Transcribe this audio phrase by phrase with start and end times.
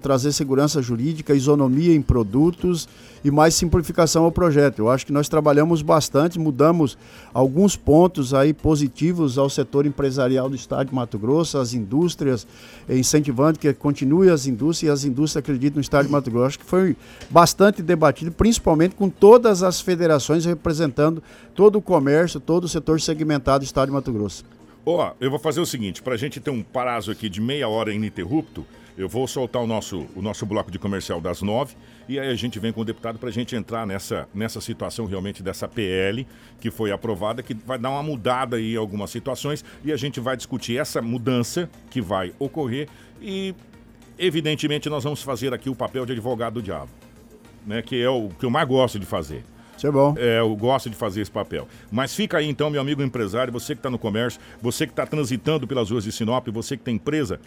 [0.00, 2.88] trazer segurança jurídica, isonomia em produtos
[3.22, 4.78] e mais simplificação ao projeto.
[4.78, 6.96] Eu acho que nós trabalhamos bastante, mudamos
[7.34, 12.46] alguns pontos aí positivos ao setor empresarial do estado de Mato Grosso, as indústrias,
[12.88, 16.46] eh, incentivando que continue as indústrias e as indústrias acreditam no estado de Mato Grosso.
[16.46, 16.96] Acho que foi
[17.28, 21.22] bastante debatido, principalmente com todas as federações representando
[21.54, 24.46] todo o comércio, todo o setor segmentado do estado de Mato Grosso.
[24.86, 27.38] Ó, oh, eu vou fazer o seguinte, para a gente ter um prazo aqui de
[27.38, 28.64] meia hora ininterrupto,
[28.96, 31.74] eu vou soltar o nosso, o nosso bloco de comercial das nove
[32.08, 35.06] e aí a gente vem com o deputado para a gente entrar nessa, nessa situação
[35.06, 36.26] realmente dessa PL
[36.60, 40.20] que foi aprovada, que vai dar uma mudada aí em algumas situações e a gente
[40.20, 42.88] vai discutir essa mudança que vai ocorrer
[43.20, 43.54] e,
[44.18, 46.90] evidentemente, nós vamos fazer aqui o papel de advogado do diabo,
[47.66, 49.42] né, que é o que eu mais gosto de fazer.
[49.76, 50.14] Isso é bom.
[50.16, 51.66] É, eu gosto de fazer esse papel.
[51.90, 55.04] Mas fica aí então, meu amigo empresário, você que está no comércio, você que está
[55.04, 57.40] transitando pelas ruas de Sinop, você que tem empresa,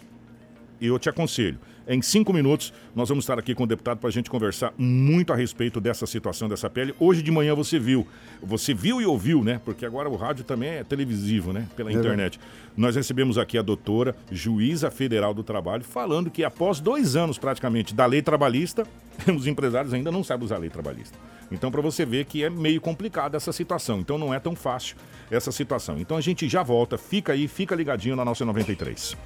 [0.80, 1.58] e eu te aconselho,
[1.90, 5.32] em cinco minutos nós vamos estar aqui com o deputado para a gente conversar muito
[5.32, 6.94] a respeito dessa situação, dessa pele.
[7.00, 8.06] Hoje de manhã você viu,
[8.42, 9.58] você viu e ouviu, né?
[9.64, 11.66] Porque agora o rádio também é televisivo, né?
[11.74, 12.38] Pela é internet.
[12.76, 17.94] Nós recebemos aqui a doutora, juíza federal do trabalho, falando que após dois anos praticamente
[17.94, 18.86] da lei trabalhista,
[19.34, 21.18] os empresários ainda não sabem usar a lei trabalhista.
[21.50, 24.00] Então, para você ver que é meio complicada essa situação.
[24.00, 24.94] Então, não é tão fácil
[25.30, 25.98] essa situação.
[25.98, 26.98] Então, a gente já volta.
[26.98, 29.16] Fica aí, fica ligadinho na nossa 93.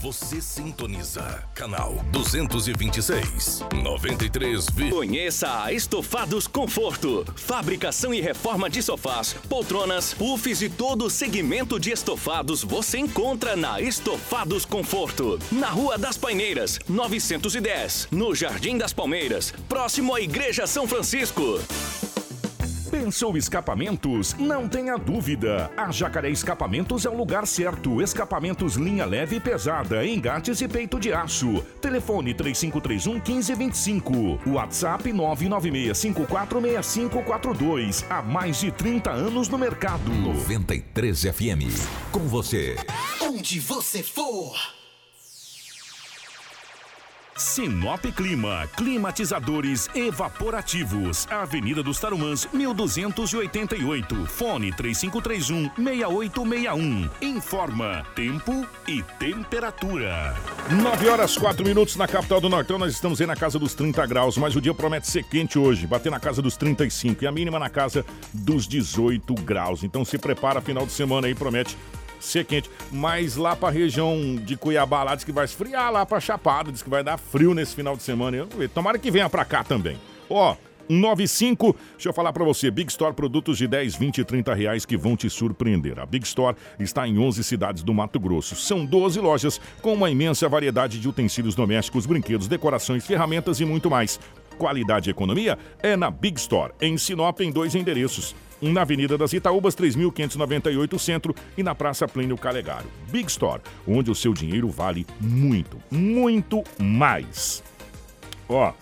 [0.00, 4.66] Você sintoniza canal 226, 93.
[4.88, 7.22] Conheça Estofados Conforto.
[7.36, 13.78] Fabricação e reforma de sofás, poltronas, puffs e todo segmento de estofados você encontra na
[13.78, 15.38] Estofados Conforto.
[15.52, 21.60] Na Rua das Paineiras, 910, no Jardim das Palmeiras, próximo à Igreja São Francisco.
[22.90, 24.34] Pensou escapamentos?
[24.34, 25.70] Não tenha dúvida.
[25.76, 28.02] A Jacaré Escapamentos é o lugar certo.
[28.02, 31.62] Escapamentos linha leve e pesada, engates e peito de aço.
[31.80, 34.40] Telefone 3531 1525.
[34.50, 38.04] WhatsApp 996546542.
[38.10, 40.10] Há mais de 30 anos no mercado.
[40.10, 41.70] 93 FM.
[42.10, 42.74] Com você.
[43.20, 44.79] Onde você for.
[47.40, 51.26] Sinop Clima, climatizadores evaporativos.
[51.30, 54.26] Avenida dos Tarumãs, 1288.
[54.26, 57.08] Fone 3531 6861.
[57.22, 60.36] Informa tempo e temperatura.
[60.70, 62.78] 9 horas 4 minutos na capital do Nortão.
[62.78, 65.86] Nós estamos aí na casa dos 30 graus, mas o dia promete ser quente hoje,
[65.86, 69.82] bater na casa dos 35 e a mínima na casa dos 18 graus.
[69.82, 71.74] Então se prepara, final de semana aí promete
[72.20, 72.70] ser quente.
[72.92, 76.82] Mas lá pra região de Cuiabá, lá diz que vai esfriar, lá pra Chapada, diz
[76.82, 78.36] que vai dar frio nesse final de semana.
[78.36, 79.98] Eu, tomara que venha pra cá também.
[80.28, 80.56] Ó,
[80.90, 81.76] 95.
[81.92, 84.96] Deixa eu falar para você, Big Store, produtos de 10, 20 e 30 reais que
[84.96, 85.98] vão te surpreender.
[86.00, 88.56] A Big Store está em 11 cidades do Mato Grosso.
[88.56, 93.88] São 12 lojas com uma imensa variedade de utensílios domésticos, brinquedos, decorações, ferramentas e muito
[93.88, 94.18] mais.
[94.60, 99.32] Qualidade e economia é na Big Store, em Sinop, em dois endereços na Avenida das
[99.32, 102.84] Itaúbas, 3.598 Centro e na Praça Plínio Calegaro.
[103.10, 107.62] Big Store, onde o seu dinheiro vale muito, muito mais.
[108.46, 108.74] Ó,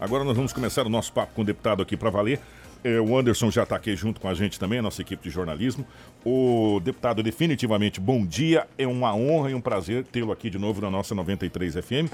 [0.00, 2.40] agora nós vamos começar o nosso papo com o deputado aqui para valer.
[2.82, 5.30] É, o Anderson já está aqui junto com a gente também, a nossa equipe de
[5.30, 5.86] jornalismo.
[6.24, 8.66] O deputado, definitivamente, bom dia.
[8.76, 12.10] É uma honra e um prazer tê-lo aqui de novo na nossa 93 FM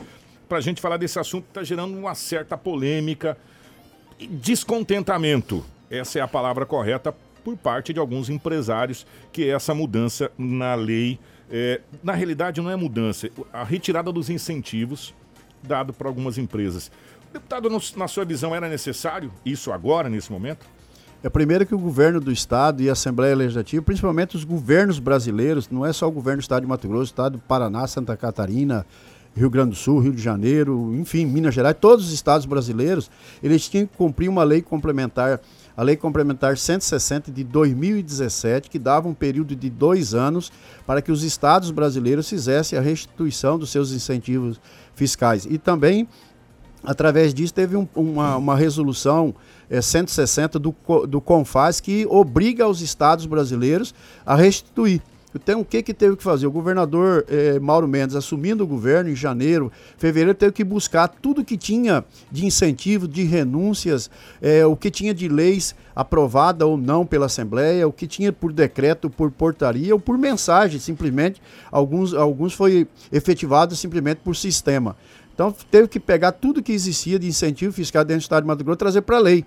[0.48, 3.36] para a gente falar desse assunto está gerando uma certa polêmica
[4.18, 7.14] e descontentamento essa é a palavra correta
[7.44, 11.18] por parte de alguns empresários, que é essa mudança na lei.
[11.48, 15.14] É, na realidade, não é mudança, a retirada dos incentivos
[15.62, 16.90] dado para algumas empresas.
[17.32, 20.66] Deputado, na sua visão, era necessário isso agora, nesse momento?
[21.22, 25.68] É primeiro que o governo do estado e a Assembleia Legislativa, principalmente os governos brasileiros,
[25.70, 28.16] não é só o governo do estado de Mato Grosso, o estado do Paraná, Santa
[28.16, 28.84] Catarina,
[29.36, 33.10] Rio Grande do Sul, Rio de Janeiro, enfim, Minas Gerais, todos os estados brasileiros,
[33.42, 35.40] eles tinham que cumprir uma lei complementar
[35.76, 40.50] a Lei Complementar 160 de 2017, que dava um período de dois anos
[40.86, 44.58] para que os estados brasileiros fizessem a restituição dos seus incentivos
[44.94, 45.44] fiscais.
[45.44, 46.08] E também,
[46.82, 49.34] através disso, teve um, uma, uma resolução
[49.68, 50.74] é, 160 do,
[51.06, 53.94] do CONFAS que obriga os estados brasileiros
[54.24, 55.02] a restituir.
[55.34, 56.46] Então, o que, que teve que fazer?
[56.46, 61.44] O governador eh, Mauro Mendes, assumindo o governo em janeiro, fevereiro, teve que buscar tudo
[61.44, 67.04] que tinha de incentivo, de renúncias, eh, o que tinha de leis aprovada ou não
[67.04, 71.42] pela Assembleia, o que tinha por decreto, por portaria ou por mensagem, simplesmente.
[71.70, 74.96] Alguns, alguns foi efetivado simplesmente por sistema.
[75.34, 78.64] Então, teve que pegar tudo que existia de incentivo fiscal dentro do Estado de Mato
[78.64, 79.44] Grosso trazer para a lei.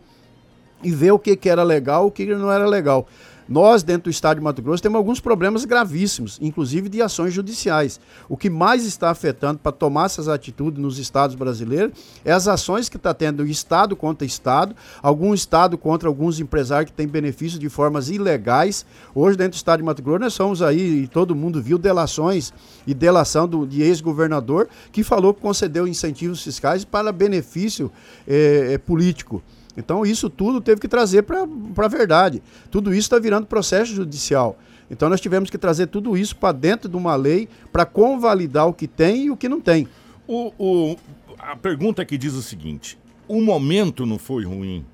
[0.84, 3.08] E ver o que, que era legal o que não era legal.
[3.50, 8.00] Nós, dentro do estado de Mato Grosso, temos alguns problemas gravíssimos, inclusive de ações judiciais.
[8.30, 12.88] O que mais está afetando para tomar essas atitudes nos estados brasileiros é as ações
[12.88, 17.70] que está tendo estado contra estado, algum estado contra alguns empresários que têm benefícios de
[17.70, 18.86] formas ilegais.
[19.16, 22.54] Hoje, dentro do estado de Mato Grosso, nós somos aí, e todo mundo viu, delações
[22.86, 27.92] e delação do, de ex-governador que falou que concedeu incentivos fiscais para benefício
[28.28, 29.42] eh, eh, político.
[29.78, 32.42] Então, isso tudo teve que trazer para a verdade.
[32.72, 34.58] Tudo isso está virando processo judicial.
[34.90, 38.74] Então, nós tivemos que trazer tudo isso para dentro de uma lei para convalidar o
[38.74, 39.88] que tem e o que não tem.
[40.28, 40.98] O, o,
[41.38, 44.86] a pergunta que diz o seguinte: o momento não foi ruim.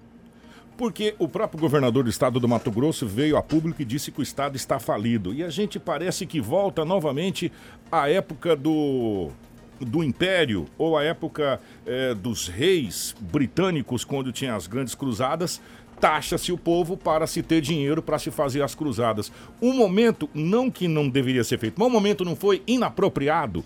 [0.77, 4.19] Porque o próprio governador do estado do Mato Grosso veio a público e disse que
[4.19, 5.33] o estado está falido.
[5.33, 7.49] E a gente parece que volta novamente
[7.89, 9.31] à época do
[9.79, 15.61] do Império ou a época é, dos reis britânicos, quando tinha as grandes cruzadas,
[15.99, 19.31] taxa-se o povo para se ter dinheiro para se fazer as cruzadas.
[19.61, 23.63] Um momento, não que não deveria ser feito, mas um momento não foi inapropriado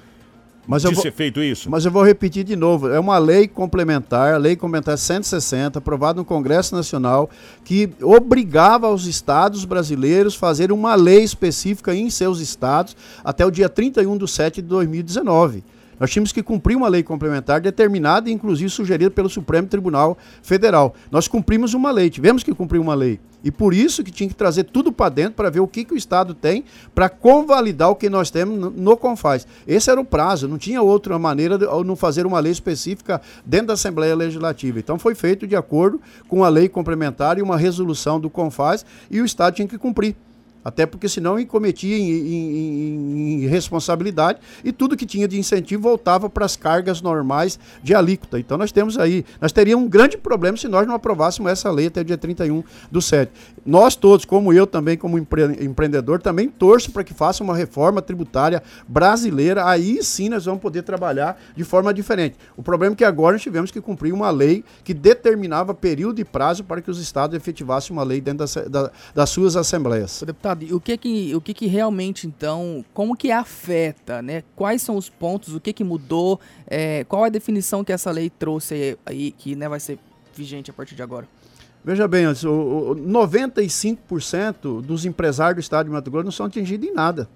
[0.70, 1.68] mas de vou, ser feito isso?
[1.68, 2.90] Mas eu vou repetir de novo.
[2.90, 7.28] É uma lei complementar, a lei complementar 160, aprovada no Congresso Nacional,
[7.66, 13.50] que obrigava os estados brasileiros a fazer uma lei específica em seus estados até o
[13.50, 15.64] dia 31 de 7 de 2019.
[16.00, 20.96] Nós tínhamos que cumprir uma lei complementar determinada e inclusive sugerida pelo Supremo Tribunal Federal.
[21.12, 23.19] Nós cumprimos uma lei, tivemos que cumprir uma lei.
[23.44, 25.94] E por isso que tinha que trazer tudo para dentro para ver o que, que
[25.94, 29.48] o Estado tem para convalidar o que nós temos no, Confaz.
[29.66, 33.68] Esse era o prazo, não tinha outra maneira de não fazer uma lei específica dentro
[33.68, 34.80] da Assembleia Legislativa.
[34.80, 39.22] Então foi feito de acordo com a lei complementar e uma resolução do Confaz e
[39.22, 40.16] o Estado tinha que cumprir.
[40.64, 41.98] Até porque senão cometia
[43.50, 48.40] responsabilidade e tudo que tinha de incentivo voltava para as cargas normais de alíquota.
[48.40, 51.88] Então nós temos aí, nós teríamos um grande problema se nós não aprovássemos essa lei
[51.88, 53.32] até o dia 31 do 7.
[53.66, 58.02] Nós todos, como eu também, como empre empreendedor, também torço para que faça uma reforma
[58.02, 59.66] tributária brasileira.
[59.66, 62.36] Aí sim nós vamos poder trabalhar de forma diferente.
[62.58, 66.26] O problema é que agora nós tivemos que cumprir uma lei que determinava período e
[66.26, 70.24] prazo para que os estados efetivassem uma lei dentro da, da, das suas assembleias.
[70.26, 74.44] Deputado, O que que, o que que realmente, então, como que afeta, né?
[74.56, 78.30] Quais são os pontos, o que que mudou, é, qual a definição que essa lei
[78.30, 80.00] trouxe aí, que né, vai ser
[80.36, 81.28] vigente a partir de agora?
[81.84, 86.88] Veja bem, o, o 95% dos empresários do estado de Mato Grosso não são atingidos
[86.88, 87.30] em nada.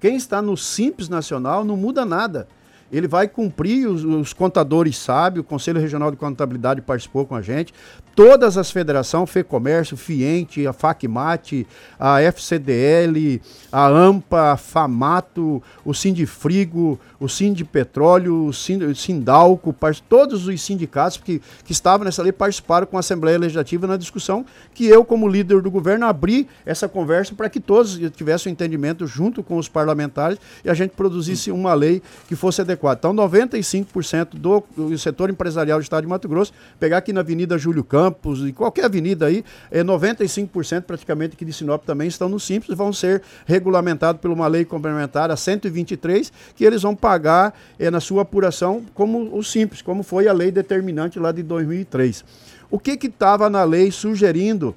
[0.00, 2.48] Quem está no Simples Nacional não muda nada
[2.92, 7.42] ele vai cumprir, os, os, contadores sabem, o Conselho Regional de Contabilidade participou com a
[7.42, 7.72] gente,
[8.14, 11.66] todas as federações, FEComércio, FIENTE, a FACMAT,
[11.98, 13.40] a FCDL,
[13.70, 19.74] a AMPA, a FAMATO, o Sindifrigo, o Sindipetróleo, o Sindalco,
[20.08, 24.44] todos os sindicatos que, que estavam nessa lei participaram com a Assembleia Legislativa na discussão
[24.74, 29.06] que eu, como líder do governo, abri essa conversa para que todos tivessem um entendimento
[29.06, 32.98] junto com os parlamentares e a gente produzisse uma lei que fosse adequada.
[32.98, 37.58] Então, 95% do, do setor empresarial do estado de Mato Grosso, pegar aqui na Avenida
[37.58, 37.99] Júlio Campos,
[38.46, 42.92] e qualquer avenida aí, é 95% praticamente aqui de Sinop também estão no Simples, vão
[42.92, 48.22] ser regulamentados por uma lei complementar a 123, que eles vão pagar é, na sua
[48.22, 52.24] apuração como o Simples, como foi a lei determinante lá de 2003.
[52.70, 54.74] O que estava na lei sugerindo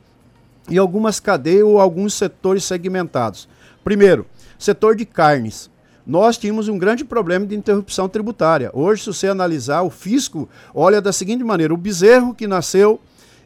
[0.70, 3.48] em algumas cadeias ou alguns setores segmentados?
[3.84, 4.26] Primeiro,
[4.58, 5.70] setor de carnes
[6.06, 8.70] nós tínhamos um grande problema de interrupção tributária.
[8.74, 13.00] Hoje, se você analisar, o fisco olha da seguinte maneira: o bezerro que nasceu,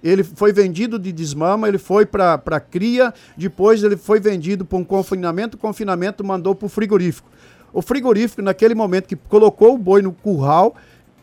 [0.03, 4.83] ele foi vendido de desmama, ele foi para cria, depois ele foi vendido para um
[4.83, 7.29] confinamento, o confinamento mandou para o frigorífico.
[7.73, 10.75] O frigorífico, naquele momento que colocou o boi no curral,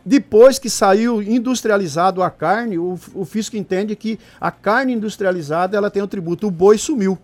[0.05, 5.89] depois que saiu industrializado a carne, o, o fisco entende que a carne industrializada ela
[5.89, 7.17] tem o tributo, o boi sumiu.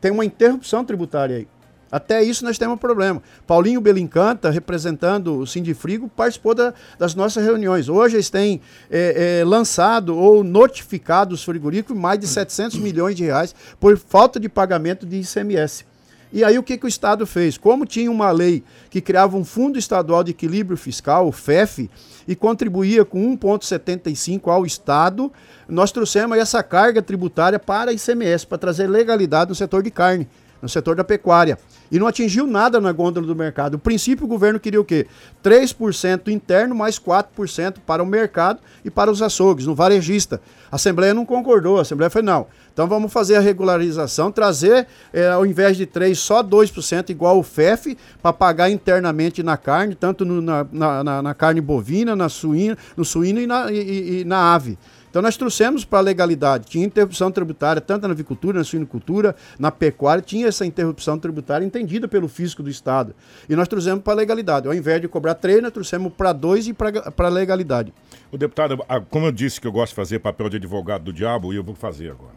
[0.00, 1.48] Tem uma interrupção tributária aí.
[1.94, 3.22] Até isso nós temos um problema.
[3.46, 7.88] Paulinho Belincanta, representando o Sindifrigo, participou da, das nossas reuniões.
[7.88, 8.60] Hoje eles têm
[8.90, 14.40] é, é, lançado ou notificado os frigoríficos mais de 700 milhões de reais por falta
[14.40, 15.84] de pagamento de ICMS.
[16.32, 17.56] E aí o que, que o Estado fez?
[17.56, 21.88] Como tinha uma lei que criava um Fundo Estadual de Equilíbrio Fiscal, o FEF,
[22.26, 25.32] e contribuía com 1,75 ao Estado,
[25.68, 30.26] nós trouxemos essa carga tributária para a ICMS, para trazer legalidade no setor de carne,
[30.60, 31.56] no setor da pecuária.
[31.90, 33.74] E não atingiu nada na gôndola do mercado.
[33.74, 35.06] O princípio, o governo queria o quê?
[35.42, 40.40] 3% interno mais 4% para o mercado e para os açougues, no varejista.
[40.70, 45.28] A Assembleia não concordou, a Assembleia falou, não, então vamos fazer a regularização, trazer, é,
[45.28, 50.24] ao invés de 3%, só 2%, igual o FEF, para pagar internamente na carne, tanto
[50.24, 54.52] no, na, na, na, carne bovina, na suína, no suíno e na, e, e na
[54.52, 54.76] ave.
[55.14, 56.66] Então nós trouxemos para a legalidade.
[56.66, 62.08] Tinha interrupção tributária, tanto na avicultura, na suinocultura, na pecuária, tinha essa interrupção tributária entendida
[62.08, 63.14] pelo fisco do Estado.
[63.48, 64.66] E nós trouxemos para a legalidade.
[64.66, 67.94] Ao invés de cobrar três, nós trouxemos para dois e para a legalidade.
[68.32, 68.76] O deputado,
[69.08, 71.62] como eu disse que eu gosto de fazer papel de advogado do diabo, e eu
[71.62, 72.34] vou fazer agora.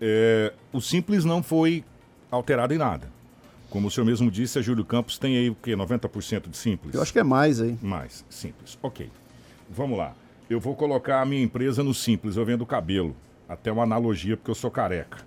[0.00, 1.82] É, o simples não foi
[2.30, 3.08] alterado em nada.
[3.68, 5.72] Como o senhor mesmo disse, a Júlio Campos tem aí o quê?
[5.72, 6.94] 90% de simples?
[6.94, 7.76] Eu acho que é mais aí.
[7.82, 8.78] Mais, simples.
[8.80, 9.10] Ok.
[9.68, 10.14] Vamos lá
[10.50, 13.14] eu vou colocar a minha empresa no simples, eu vendo cabelo.
[13.48, 15.18] Até uma analogia, porque eu sou careca.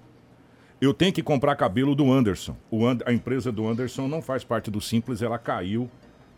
[0.82, 2.58] Eu tenho que comprar cabelo do Anderson.
[2.74, 5.89] And a empresa do Anderson não faz parte do simples, ela caiu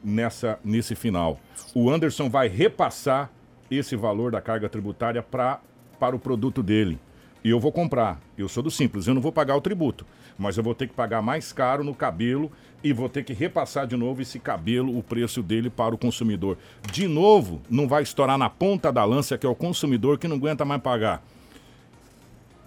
[0.03, 1.39] nessa nesse final.
[1.73, 3.31] O Anderson vai repassar
[3.71, 5.59] esse valor da carga tributária pra,
[5.99, 6.99] para o produto dele.
[7.45, 8.19] E eu vou comprar.
[8.35, 10.03] Eu sou do simples, eu não vou pagar o tributo,
[10.35, 12.51] mas eu vou ter que pagar mais caro no cabelo
[12.83, 16.57] e vou ter que repassar de novo esse cabelo, o preço dele para o consumidor.
[16.91, 20.37] De novo, não vai estourar na ponta da lança, que é o consumidor que não
[20.37, 21.23] aguenta mais pagar.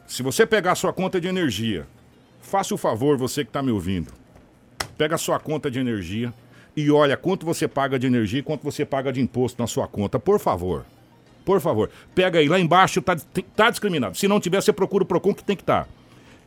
[0.06, 1.84] Se você pegar a sua conta de energia,
[2.40, 4.12] faça o favor, você que está me ouvindo,
[4.96, 6.32] pega sua conta de energia
[6.76, 9.88] e olha quanto você paga de energia e quanto você paga de imposto na sua
[9.88, 10.86] conta, por favor.
[11.48, 13.16] Por favor, pega aí, lá embaixo está
[13.56, 14.18] tá discriminado.
[14.18, 15.84] Se não tiver, você procura o PROCON que tem que estar.
[15.84, 15.90] Tá.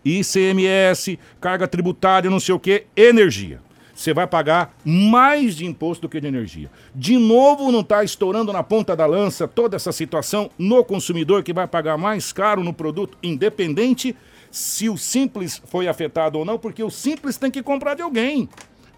[0.06, 3.60] ICMS, carga tributária, não sei o que, energia.
[3.96, 6.70] Você vai pagar mais de imposto do que de energia.
[6.94, 11.52] De novo, não está estourando na ponta da lança toda essa situação no consumidor que
[11.52, 14.16] vai pagar mais caro no produto, independente
[14.52, 18.48] se o simples foi afetado ou não, porque o simples tem que comprar de alguém.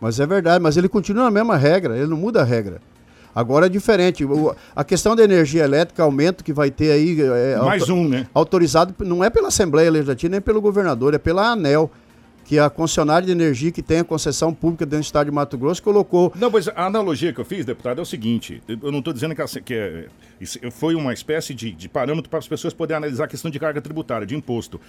[0.02, 2.82] Mas é verdade, mas ele continua na mesma regra, ele não muda a regra.
[3.36, 4.24] Agora é diferente.
[4.24, 7.18] O, a questão da energia elétrica, aumento que vai ter aí.
[7.22, 8.28] É, Mais um, né?
[8.34, 11.92] Autorizado não é pela Assembleia Legislativa nem pelo governador, é pela ANEL
[12.46, 15.58] que a concessionária de energia que tem a concessão pública dentro do estado de Mato
[15.58, 16.32] Grosso colocou.
[16.36, 19.34] Não, mas a analogia que eu fiz, deputado, é o seguinte: eu não estou dizendo
[19.36, 23.28] que, que é, foi uma espécie de, de parâmetro para as pessoas poderem analisar a
[23.28, 24.80] questão de carga tributária, de imposto.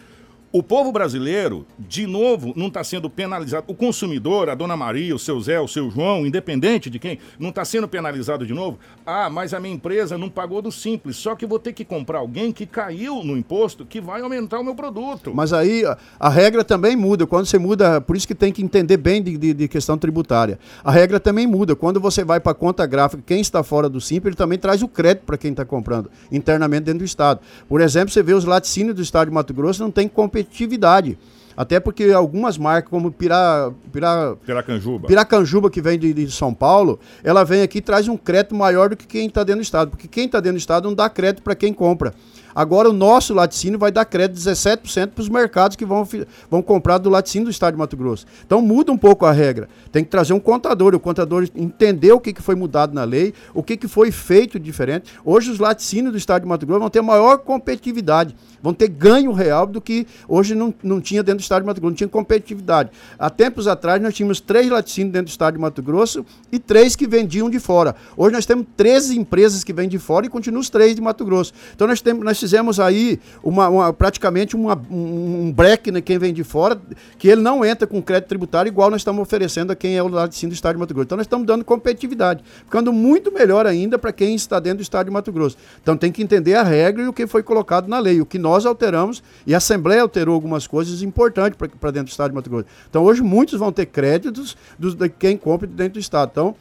[0.54, 3.64] O povo brasileiro, de novo, não está sendo penalizado.
[3.66, 7.48] O consumidor, a dona Maria, o seu Zé, o seu João, independente de quem, não
[7.48, 8.78] está sendo penalizado de novo.
[9.04, 11.16] Ah, mas a minha empresa não pagou do simples.
[11.16, 14.62] Só que vou ter que comprar alguém que caiu no imposto que vai aumentar o
[14.62, 15.32] meu produto.
[15.34, 17.26] Mas aí a, a regra também muda.
[17.26, 20.60] Quando você muda, por isso que tem que entender bem de, de, de questão tributária.
[20.84, 21.74] A regra também muda.
[21.74, 24.84] Quando você vai para a conta gráfica, quem está fora do simples, ele também traz
[24.84, 27.40] o crédito para quem está comprando internamente dentro do Estado.
[27.68, 31.18] Por exemplo, você vê os laticínios do Estado de Mato Grosso não tem competência competitividade.
[31.56, 35.06] Até porque algumas marcas, como Pira, Pira, Piracanjuba.
[35.06, 38.88] Piracanjuba, que vem de, de, São Paulo, ela vem aqui e traz um crédito maior
[38.88, 39.90] do que quem está dentro do Estado.
[39.90, 42.12] Porque quem está dentro do Estado não dá crédito para quem compra.
[42.54, 46.06] Agora o nosso laticínio vai dar crédito 17% para os mercados que vão,
[46.50, 48.26] vão comprar do laticínio do Estado de Mato Grosso.
[48.46, 49.68] Então muda um pouco a regra.
[49.90, 53.34] Tem que trazer um contador, o contador entender o que, que foi mudado na lei,
[53.52, 55.12] o que, que foi feito diferente.
[55.24, 59.32] Hoje os laticínios do Estado de Mato Grosso vão ter maior competitividade, vão ter ganho
[59.32, 62.08] real do que hoje não, não tinha dentro do Estado de Mato Grosso, não tinha
[62.08, 62.90] competitividade.
[63.18, 66.94] Há tempos atrás nós tínhamos três laticínios dentro do Estado de Mato Grosso e três
[66.94, 67.96] que vendiam de fora.
[68.16, 71.24] Hoje nós temos 13 empresas que vêm de fora e continuam os três de Mato
[71.24, 71.52] Grosso.
[71.74, 76.30] Então nós, temos, nós fizemos aí uma, uma praticamente uma, um, break, né, quem vem
[76.30, 76.78] de fora,
[77.18, 80.08] que ele não entra com crédito tributário igual nós estamos oferecendo a quem é o
[80.08, 81.06] laticínio do Estado de Mato Grosso.
[81.06, 85.06] Então nós estamos dando competitividade, ficando muito melhor ainda para quem está dentro do Estado
[85.06, 85.56] de Mato Grosso.
[85.80, 88.38] Então tem que entender a regra e o que foi colocado na lei, o que
[88.38, 92.50] nós alteramos e a Assembleia alterou algumas coisas importantes para dentro do Estado de Mato
[92.50, 92.66] Grosso.
[92.90, 96.28] Então hoje muitos vão ter créditos dos, de quem compra dentro do Estado.
[96.30, 96.54] Então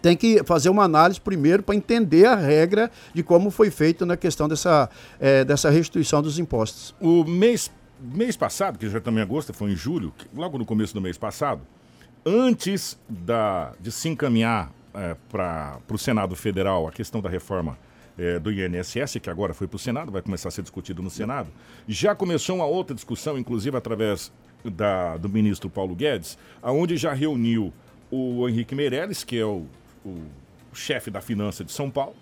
[0.00, 4.16] tem que fazer uma análise primeiro para entender a regra de como foi feito na
[4.16, 4.88] questão dessa,
[5.20, 6.94] é, dessa restituição dos impostos.
[7.00, 11.00] O mês, mês passado, que já também agosto, foi em julho, logo no começo do
[11.00, 11.62] mês passado,
[12.24, 17.78] antes da, de se encaminhar é, para o Senado Federal a questão da reforma
[18.16, 21.10] é, do INSS, que agora foi para o Senado, vai começar a ser discutido no
[21.10, 21.50] Senado,
[21.86, 24.32] já começou uma outra discussão, inclusive através
[24.64, 27.72] da, do ministro Paulo Guedes, aonde já reuniu
[28.14, 29.66] o Henrique Meirelles, que é o,
[30.04, 30.22] o
[30.72, 32.14] chefe da finança de São Paulo,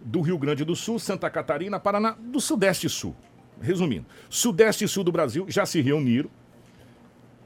[0.00, 3.14] do Rio Grande do Sul, Santa Catarina, Paraná, do Sudeste e Sul.
[3.60, 6.30] Resumindo, Sudeste e Sul do Brasil já se reuniram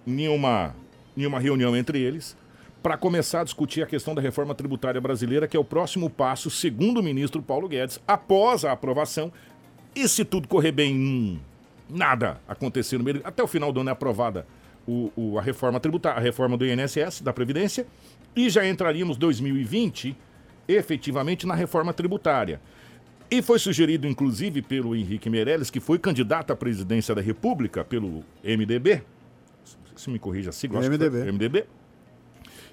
[0.07, 0.75] em uma,
[1.17, 2.37] em uma reunião entre eles
[2.83, 6.51] para começar a discutir a questão da reforma tributária brasileira, que é o próximo passo,
[6.51, 9.33] segundo o ministro Paulo Guedes, após a aprovação.
[9.95, 11.41] E se tudo correr bem,
[11.89, 14.47] nada acontecer no meio, até o final do ano é aprovada
[14.87, 17.87] o, o, a reforma tributária, a reforma do INSS, da Previdência,
[18.35, 20.17] e já entraríamos 2020
[20.69, 22.61] efetivamente na reforma tributária.
[23.31, 28.25] E foi sugerido, inclusive, pelo Henrique Meirelles, que foi candidato à presidência da República pelo
[28.43, 29.03] MDB,
[29.95, 31.31] se me corrija a sigla, MDB.
[31.31, 31.67] MDB,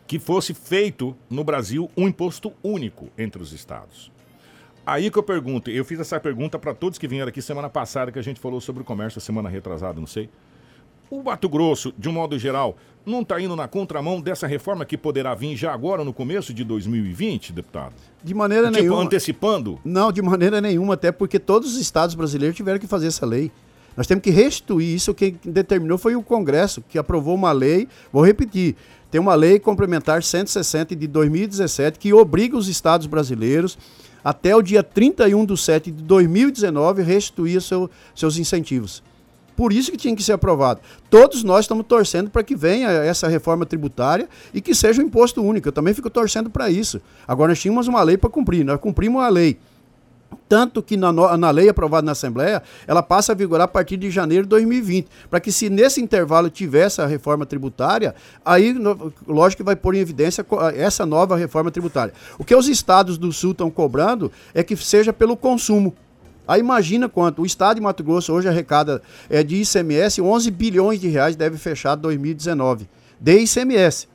[0.08, 4.12] que fosse feito no Brasil um imposto único entre os estados.
[4.86, 8.10] Aí que eu pergunto, eu fiz essa pergunta para todos que vieram aqui semana passada,
[8.10, 10.30] que a gente falou sobre o comércio, semana retrasada, não sei.
[11.10, 14.98] O Mato Grosso, de um modo geral, não está indo na contramão dessa reforma que
[14.98, 17.94] poderá vir já agora no começo de 2020, deputado?
[18.22, 19.04] De maneira tipo, nenhuma.
[19.04, 19.80] antecipando?
[19.86, 23.50] Não, de maneira nenhuma, até porque todos os estados brasileiros tiveram que fazer essa lei.
[23.96, 25.14] Nós temos que restituir isso.
[25.14, 27.88] Quem determinou foi o Congresso, que aprovou uma lei.
[28.12, 28.76] Vou repetir:
[29.10, 33.78] tem uma lei complementar 160 de 2017 que obriga os estados brasileiros
[34.24, 39.02] até o dia 31 de 7 de 2019, restituir seu, seus incentivos.
[39.58, 40.80] Por isso que tinha que ser aprovado.
[41.10, 45.44] Todos nós estamos torcendo para que venha essa reforma tributária e que seja um imposto
[45.44, 45.68] único.
[45.68, 47.02] Eu também fico torcendo para isso.
[47.28, 49.58] Agora nós tínhamos uma lei para cumprir, nós cumprimos a lei.
[50.48, 54.12] Tanto que na, na, lei aprovada na Assembleia, ela passa a vigorar a partir de
[54.12, 55.08] janeiro de 2020.
[55.30, 58.14] Para que, se nesse intervalo tivesse a reforma tributária,
[58.46, 60.46] aí, no, lógico que vai pôr em evidência
[60.76, 62.14] essa nova reforma tributária.
[62.38, 65.96] O que os estados do Sul estão cobrando é que seja pelo consumo.
[66.48, 67.42] Aí imagina quanto.
[67.42, 71.58] O estado de Mato Grosso hoje arrecada é, de ICMS 11 bilhões de reais, deve
[71.58, 72.88] fechar 2019.
[73.20, 74.08] De ICMS.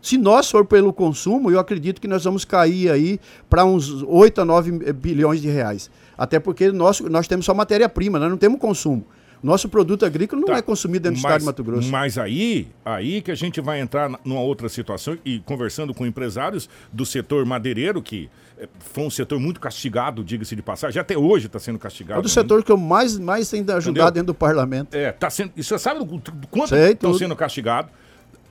[0.00, 4.40] Se nós for pelo consumo, eu acredito que nós vamos cair aí para uns 8
[4.40, 5.90] a 9 bilhões de reais.
[6.18, 9.04] Até porque nós, nós temos só matéria-prima, nós não temos consumo.
[9.42, 10.56] Nosso produto agrícola não tá.
[10.56, 11.90] é consumido dentro do estado de Mato Grosso.
[11.90, 16.68] Mas aí, aí que a gente vai entrar numa outra situação e conversando com empresários
[16.92, 21.46] do setor madeireiro, que eh, foi um setor muito castigado, diga-se de passagem, até hoje
[21.46, 22.22] está sendo castigado.
[22.22, 24.12] É o setor que eu mais, mais tenho ajudado Entendeu?
[24.12, 24.94] dentro do parlamento.
[24.94, 25.52] É, tá sendo.
[25.56, 26.06] E você sabe
[26.48, 27.90] quanto estão sendo castigados?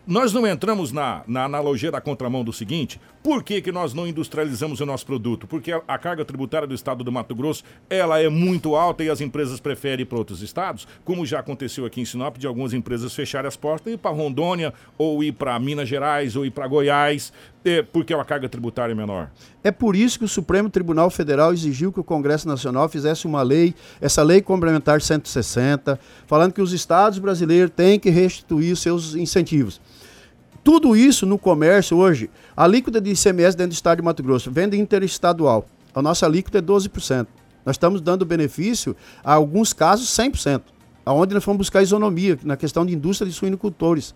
[0.05, 4.08] Nós não entramos na, na analogia da contramão do seguinte: por que, que nós não
[4.08, 5.46] industrializamos o nosso produto?
[5.46, 9.12] Porque a, a, carga tributária do estado do Mato Grosso ela é muito alta e
[9.12, 12.74] as empresas preferem ir para outros estados, como já aconteceu aqui em Sinop, de algumas
[12.74, 16.51] empresas fecharem as portas e ir para Rondônia, ou ir para Minas Gerais, ou ir
[16.51, 17.31] para Goiás,
[17.63, 19.30] é, porque a carga tributária é menor.
[19.63, 23.41] É por isso que o Supremo Tribunal Federal exigiu que o Congresso Nacional fizesse uma
[23.41, 29.80] lei, essa lei complementar 160, falando que os estados brasileiros têm que restituir seus incentivos.
[30.63, 34.51] Tudo isso no comércio hoje, a alíquota de ICMS dentro do estado de Mato Grosso,
[34.51, 37.27] venda interestadual, a nossa alíquota é 12%.
[37.65, 40.62] Nós estamos dando benefício, a alguns casos, 100%,
[41.06, 44.15] aonde nós fomos buscar isonomia na questão de indústria de suinocultores.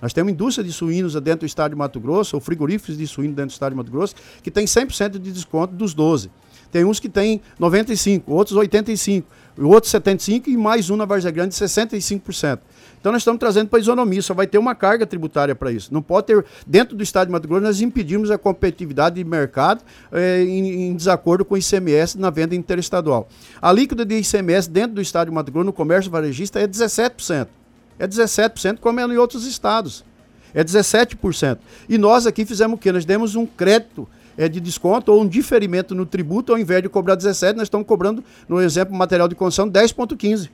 [0.00, 3.34] Nós temos indústria de suínos dentro do estado de Mato Grosso, ou frigoríficos de suíno
[3.34, 6.30] dentro do estado de Mato Grosso, que tem 100% de desconto dos 12%.
[6.74, 9.24] Tem uns que tem 95%, outros 85%,
[9.58, 12.58] outros 75% e mais um na Varza Grande, 65%.
[12.98, 15.94] Então nós estamos trazendo para a isonomia, só vai ter uma carga tributária para isso.
[15.94, 19.84] Não pode ter, dentro do Estado de Mato Grosso, nós impedimos a competitividade de mercado
[20.10, 23.28] é, em, em, desacordo com o ICMS na venda interestadual.
[23.62, 27.46] A líquida de ICMS dentro do Estado de Mato Grosso, no comércio varejista, é 17%.
[27.98, 30.04] É 17%, como é em outros estados.
[30.52, 31.58] É 17%.
[31.88, 32.92] E nós aqui fizemos o quê?
[32.92, 36.88] Nós demos um crédito é, de desconto ou um diferimento no tributo, ao invés de
[36.88, 40.50] cobrar 17, nós estamos cobrando, no exemplo, material de construção, 10,15.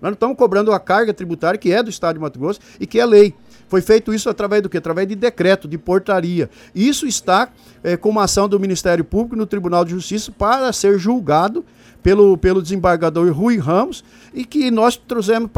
[0.00, 2.86] Nós não estamos cobrando a carga tributária que é do Estado de Mato Grosso e
[2.86, 3.34] que é lei.
[3.68, 4.78] Foi feito isso através do quê?
[4.78, 6.50] Através de decreto, de portaria.
[6.74, 7.48] Isso está
[7.82, 11.64] é, com uma ação do Ministério Público no Tribunal de Justiça para ser julgado
[12.02, 15.50] pelo, pelo desembargador Rui Ramos e que nós trouxemos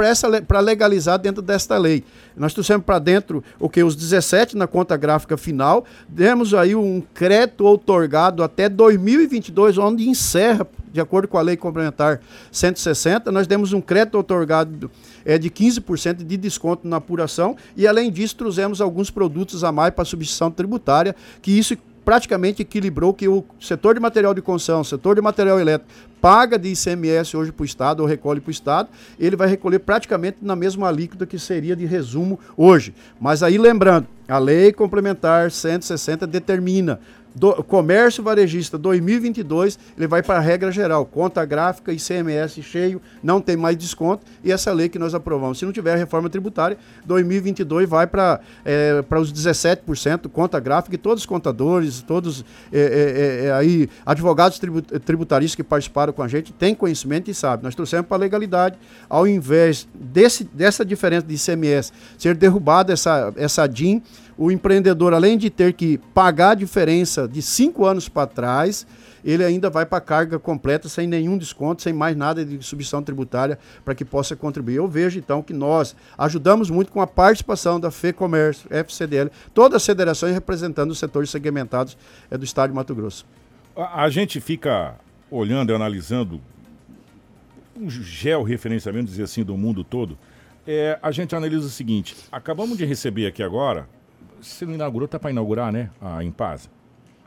[0.47, 2.05] para legalizar dentro desta lei.
[2.37, 3.83] Nós trouxemos para dentro o que?
[3.83, 10.67] Os 17 na conta gráfica final, demos aí um crédito outorgado até 2022, onde encerra,
[10.93, 14.91] de acordo com a lei complementar 160, nós demos um crédito outorgado
[15.25, 19.95] é, de 15% de desconto na apuração e, além disso, trouxemos alguns produtos a mais
[19.95, 25.15] para substituição tributária, que isso praticamente equilibrou que o setor de material de construção, setor
[25.15, 28.89] de material elétrico, paga de ICMS hoje para o Estado, ou recolhe para o Estado,
[29.19, 32.95] ele vai recolher praticamente na mesma alíquota que seria de resumo hoje.
[33.21, 36.99] Mas aí lembrando, a lei complementar 160 determina
[37.35, 43.01] do, comércio varejista 2022, ele vai para a regra geral, conta gráfica e CMS cheio,
[43.23, 45.59] não tem mais desconto, e essa lei que nós aprovamos.
[45.59, 50.99] Se não tiver reforma tributária, 2022 vai para é, para os 17%, conta gráfica, e
[50.99, 54.61] todos os contadores, todos é, é, é, aí advogados
[55.05, 57.65] tributaristas que participaram com a gente têm conhecimento e sabem.
[57.65, 63.33] Nós trouxemos para a legalidade, ao invés desse, dessa diferença de ICMS ser derrubada essa,
[63.37, 64.03] essa DIN,
[64.37, 68.87] o empreendedor, além de ter que pagar a diferença de cinco anos para trás,
[69.25, 73.03] ele ainda vai para a carga completa, sem nenhum desconto, sem mais nada de substituição
[73.03, 74.77] tributária, para que possa contribuir.
[74.77, 79.87] Eu vejo, então, que nós ajudamos muito com a participação da FEComércio, FCDL, todas as
[79.87, 81.97] federações representando os setores segmentados
[82.31, 83.25] é, do Estado de Mato Grosso.
[83.75, 84.97] A, a gente fica
[85.31, 86.41] olhando e analisando
[87.77, 90.19] um georreferenciamento, dizer assim, do mundo todo.
[90.67, 93.89] É, a gente analisa o seguinte: acabamos de receber aqui agora,
[94.45, 95.91] você não inaugurou, está para inaugurar, né?
[96.01, 96.69] A Impasa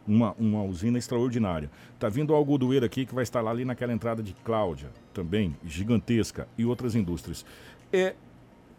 [0.07, 1.69] uma, uma usina extraordinária.
[1.93, 6.47] Está vindo o algodoeiro aqui que vai instalar ali naquela entrada de Cláudia, também, gigantesca,
[6.57, 7.45] e outras indústrias.
[7.91, 8.15] É,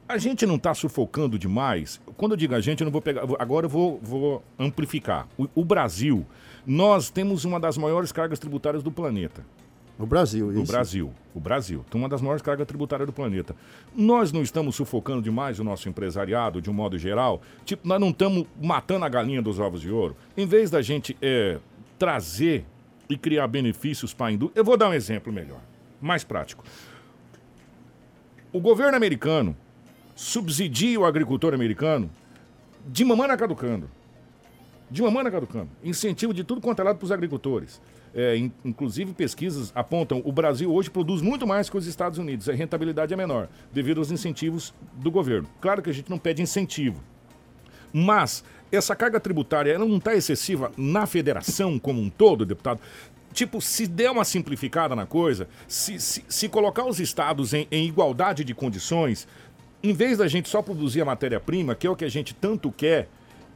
[0.09, 2.01] a gente não está sufocando demais?
[2.17, 3.23] Quando eu digo a gente, eu não vou pegar.
[3.39, 5.29] Agora eu vou, vou amplificar.
[5.37, 6.25] O, o Brasil,
[6.67, 9.45] nós temos uma das maiores cargas tributárias do planeta.
[9.99, 10.63] O Brasil, isso.
[10.63, 11.85] O Brasil, o Brasil.
[11.91, 13.57] Tem uma das maiores cargas tributárias do planeta.
[13.95, 17.43] Nós não estamos sufocando demais o nosso empresariado, de um modo geral?
[17.65, 20.17] Tipo, nós não estamos matando a galinha dos ovos de ouro?
[20.37, 21.59] Em vez da gente é,
[21.99, 22.65] trazer
[23.11, 24.61] e criar benefícios para a indústria...
[24.61, 25.61] Eu vou dar um exemplo melhor,
[26.01, 26.63] mais prático.
[28.53, 29.57] O governo americano
[30.15, 32.09] subsidia o agricultor americano
[32.87, 33.91] de mamana caducando.
[34.89, 35.71] De mamana caducando.
[35.83, 37.81] Incentivo de tudo quanto é lado para os agricultores
[38.15, 42.49] é, in, inclusive pesquisas apontam o Brasil hoje produz muito mais que os Estados Unidos.
[42.49, 45.49] A rentabilidade é menor, devido aos incentivos do governo.
[45.61, 47.03] Claro que a gente não pede incentivo.
[47.93, 52.81] Mas essa carga tributária não está excessiva na federação como um todo, deputado?
[53.33, 57.87] Tipo, se der uma simplificada na coisa, se, se, se colocar os estados em, em
[57.87, 59.29] igualdade de condições,
[59.83, 62.73] em vez da gente só produzir a matéria-prima, que é o que a gente tanto
[62.73, 63.09] quer,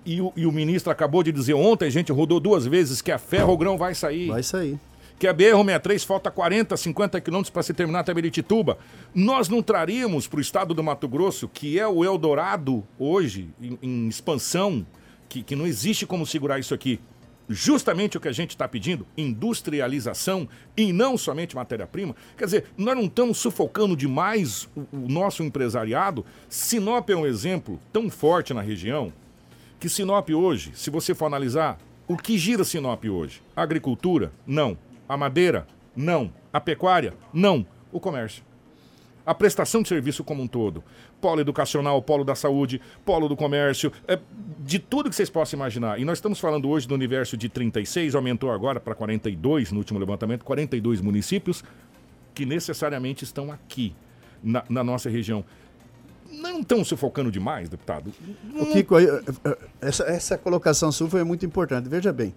[0.04, 3.12] e o, e o ministro acabou de dizer ontem, a gente rodou duas vezes, que
[3.12, 4.28] a Ferrogrão vai sair.
[4.28, 4.78] Vai sair.
[5.18, 8.78] Que a BR-63 falta 40, 50 quilômetros para se terminar até Meritituba.
[9.14, 13.78] Nós não traríamos para o estado do Mato Grosso, que é o Eldorado hoje, em,
[13.80, 14.84] em expansão,
[15.28, 16.98] que, que não existe como segurar isso aqui,
[17.48, 22.16] justamente o que a gente está pedindo, industrialização e não somente matéria-prima.
[22.36, 26.24] Quer dizer, nós não estamos sufocando demais o, o, nosso empresariado.
[26.48, 29.12] Sinop é um exemplo tão forte na região
[29.82, 33.42] que Sinop hoje, se você for analisar, o que gira Sinop hoje?
[33.56, 34.30] A agricultura?
[34.46, 34.78] Não.
[35.08, 35.66] A madeira?
[35.96, 36.32] Não.
[36.52, 37.14] A pecuária?
[37.32, 37.66] Não.
[37.90, 38.44] O comércio.
[39.26, 40.84] A prestação de serviço como um todo.
[41.20, 44.20] Polo educacional, polo da saúde, polo do comércio, é,
[44.60, 45.98] de tudo que vocês possam imaginar.
[45.98, 49.98] E nós estamos falando hoje do universo de 36, aumentou agora para 42 no último
[49.98, 51.64] levantamento, 42 municípios
[52.32, 53.96] que necessariamente estão aqui
[54.44, 55.44] na, na nossa região
[56.32, 58.12] não estão sufocando demais, deputado?
[58.54, 58.96] O Kiko,
[59.80, 61.88] essa, essa colocação sua foi muito importante.
[61.88, 62.34] Veja bem,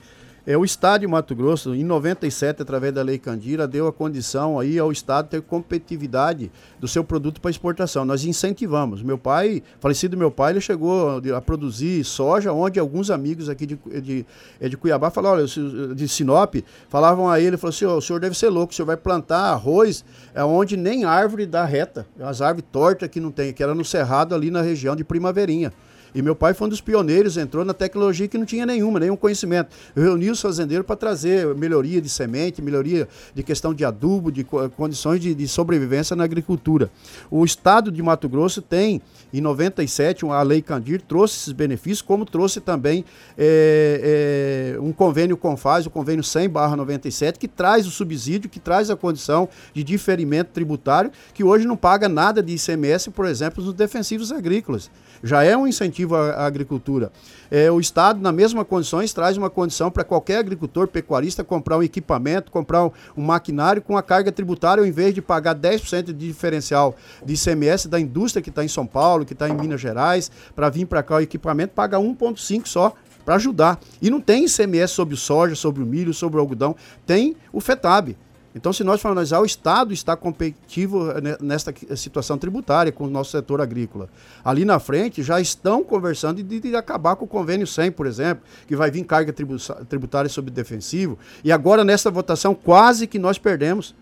[0.48, 4.60] é, o Estado de Mato Grosso, em 97, através da Lei Candira, deu a condição
[4.60, 8.06] aí ao Estado ter competitividade do seu produto para exportação.
[8.06, 9.02] Nós incentivamos.
[9.02, 13.80] Meu pai, falecido meu pai, ele chegou a produzir soja, onde alguns amigos aqui de,
[14.02, 14.26] de,
[14.60, 16.56] é, de Cuiabá falaram, olha, de Sinop,
[16.90, 19.52] falavam a ele, falou assim, oh, o senhor deve ser louco, o senhor vai plantar
[19.52, 23.74] arroz é onde nem árvore dá reta, as árvores tortas que não tem, que era
[23.74, 25.72] no Cerrado ali na região de Primaverinha.
[26.16, 29.18] E meu pai foi um dos pioneiros, entrou na tecnologia que não tinha nenhuma, nenhum
[29.18, 29.76] conhecimento.
[29.94, 35.20] Reuniu os fazendeiros para trazer melhoria de semente, melhoria de questão de adubo, de condições
[35.20, 36.90] de, de, sobrevivência na agricultura.
[37.30, 39.02] O estado de Mato Grosso tem,
[39.34, 43.04] em 97, a Lei Candir trouxe esses benefícios, como trouxe também
[43.38, 48.90] é, é, um convênio com faz, o convênio 100-97, que traz o subsídio, que traz
[48.90, 53.74] a condição de diferimento tributário, que hoje não paga nada de ICMS, por exemplo, nos
[53.74, 54.90] defensivos agrícolas
[55.24, 57.12] já é um incentivo à, agricultura.
[57.50, 61.84] É, o Estado, na mesma condições, traz uma condição para qualquer agricultor, pecuarista, comprar um
[61.84, 66.14] equipamento, comprar um, um, maquinário com a carga tributária, ao invés de pagar 10% de
[66.14, 70.32] diferencial de ICMS da indústria que está em São Paulo, que está em Minas Gerais,
[70.56, 72.94] para vir para cá o equipamento, paga 1,5% só
[73.26, 73.80] para ajudar.
[74.02, 76.76] E não tem ICMS sobre o soja, sobre o milho, sobre o algodão,
[77.06, 78.16] tem o FETAB.
[78.56, 83.10] Então, se nós formos analisar, o Estado está competitivo eh, nesta situação tributária com o
[83.10, 84.08] nosso setor agrícola.
[84.46, 88.46] Ali na frente já estão conversando de, de acabar com o convênio 100, por exemplo,
[88.66, 91.20] que vai vir carga tributária sobre defensivo.
[91.44, 93.94] E agora, nessa votação, quase que nós perdemos.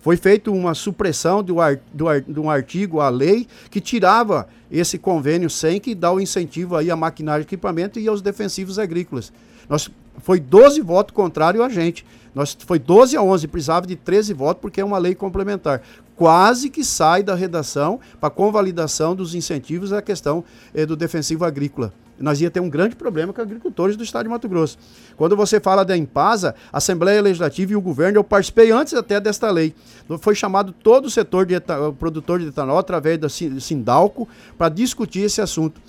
[0.00, 5.92] Foi feita uma supressão de um artigo à lei que tirava esse convênio 100 que
[5.92, 9.32] dá o incentivo aí a maquinário de equipamento e aos defensivos agrícolas.
[9.68, 12.04] Nós, foi 12 votos contrário a gente.
[12.34, 15.82] Nós, foi 12 a 11, precisava de 13 votos porque é uma lei complementar.
[16.14, 21.92] Quase que sai da redação para convalidação dos incentivos a questão eh, do defensivo agrícola.
[22.20, 24.76] Nós ia ter um grande problema com agricultores do estado de Mato Grosso.
[25.16, 29.20] Quando você fala da Empasa, a Assembleia Legislativa e o governo, eu participei antes até
[29.20, 29.74] desta lei.
[30.20, 35.20] Foi chamado todo o setor de etanol, produtor de etanol através da Sindalco para discutir
[35.20, 35.80] esse assunto.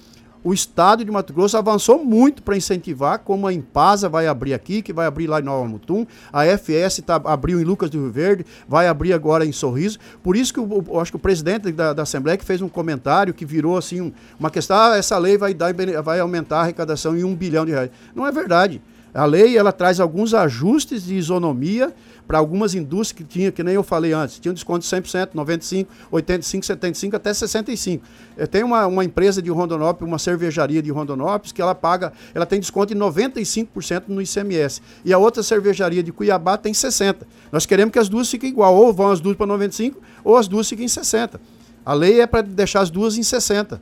[0.44, 4.82] O estado de Mato Grosso avançou muito para incentivar, como a Impasa vai abrir aqui,
[4.82, 8.12] que vai abrir lá em Nova Mutum, a FS tá, abriu em Lucas do Rio
[8.12, 10.00] Verde, vai abrir agora em Sorriso.
[10.24, 12.70] Por isso que eu, eu acho que o presidente da, da, Assembleia que fez um
[12.70, 15.74] comentário que virou assim um, uma questão, ah, essa lei vai, dar,
[16.04, 17.92] vai aumentar a arrecadação em um bilhão de reais.
[18.16, 18.82] Não é verdade.
[19.14, 21.94] A lei ela traz alguns ajustes de isonomia
[22.30, 25.30] para algumas indústrias que tinha, que nem eu falei antes, tinha um desconto de 100%,
[25.34, 28.02] 95%, 85%, 75% até 65%.
[28.38, 32.46] Eu tenho uma, uma empresa de Rondonópolis, uma cervejaria de Rondonópolis, que ela paga, ela
[32.46, 34.80] tem desconto de 95% no ICMS.
[35.04, 37.16] E a outra cervejaria de Cuiabá tem 60%.
[37.52, 40.48] Nós queremos que as duas fiquem igual, ou vão as duas para 95% ou as
[40.48, 41.40] duas fiquem em 60%.
[41.84, 43.80] A lei é para deixar as duas em 60%.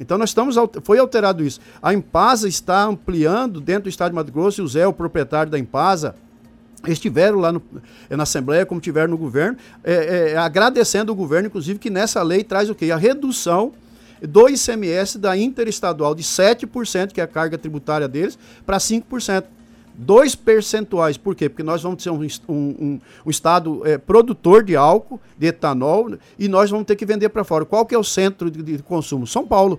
[0.00, 1.60] Então nós estamos foi alterado isso.
[1.80, 5.52] A Impasa está ampliando dentro do estado de Mato Grosso, e o Zé, o proprietário
[5.52, 6.16] da Impasa,
[6.92, 7.62] estiveram lá no,
[8.10, 12.44] na Assembleia, como tiveram no governo, é, é, agradecendo o governo, inclusive, que nessa lei
[12.44, 12.90] traz o quê?
[12.90, 13.72] A redução
[14.22, 19.44] do ICMS da interestadual de 7%, que é a carga tributária deles, para 5%.
[19.96, 21.48] Dois percentuais, por quê?
[21.48, 26.48] Porque nós vamos ser um, um, um estado é, produtor de álcool, de etanol, e
[26.48, 27.64] nós vamos ter que vender para fora.
[27.64, 29.24] Qual que é o centro de, de consumo?
[29.24, 29.78] São Paulo.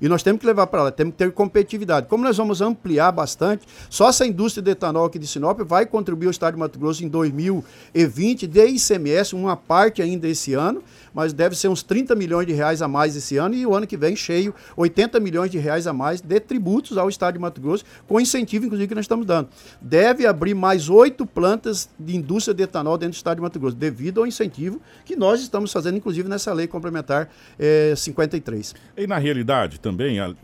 [0.00, 2.06] E nós temos que levar para lá, temos que ter competitividade.
[2.06, 6.26] Como nós vamos ampliar bastante, só essa indústria de etanol aqui de Sinop vai contribuir
[6.26, 11.32] ao Estado de Mato Grosso em 2020 de ICMS, uma parte ainda esse ano, mas
[11.32, 13.96] deve ser uns 30 milhões de reais a mais esse ano e o ano que
[13.96, 17.84] vem cheio, 80 milhões de reais a mais de tributos ao Estado de Mato Grosso,
[18.06, 19.48] com incentivo, inclusive, que nós estamos dando.
[19.80, 23.76] Deve abrir mais oito plantas de indústria de etanol dentro do Estado de Mato Grosso,
[23.76, 28.74] devido ao incentivo que nós estamos fazendo, inclusive, nessa lei complementar é, 53.
[28.96, 30.34] E na realidade, também, é,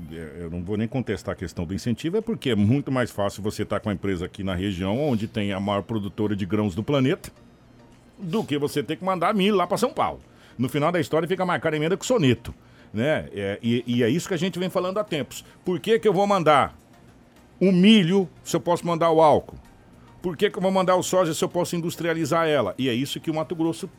[0.40, 3.42] eu não vou nem contestar a questão do incentivo, é porque é muito mais fácil
[3.42, 6.74] você estar com a empresa aqui na região, onde tem a maior produtora de grãos
[6.74, 7.30] do planeta,
[8.18, 10.20] do que você ter que mandar milho lá para São Paulo.
[10.58, 12.54] No final da história fica marcada emenda com soneto.
[12.92, 13.28] Né?
[13.32, 15.44] É, e, e, é isso que a gente vem falando há tempos.
[15.64, 16.76] Por que, que eu vou mandar
[17.60, 19.58] o milho se eu posso mandar o álcool?
[20.22, 22.74] Por que, que eu vou mandar o soja se eu posso industrializar ela?
[22.78, 23.90] E é isso que o Mato Grosso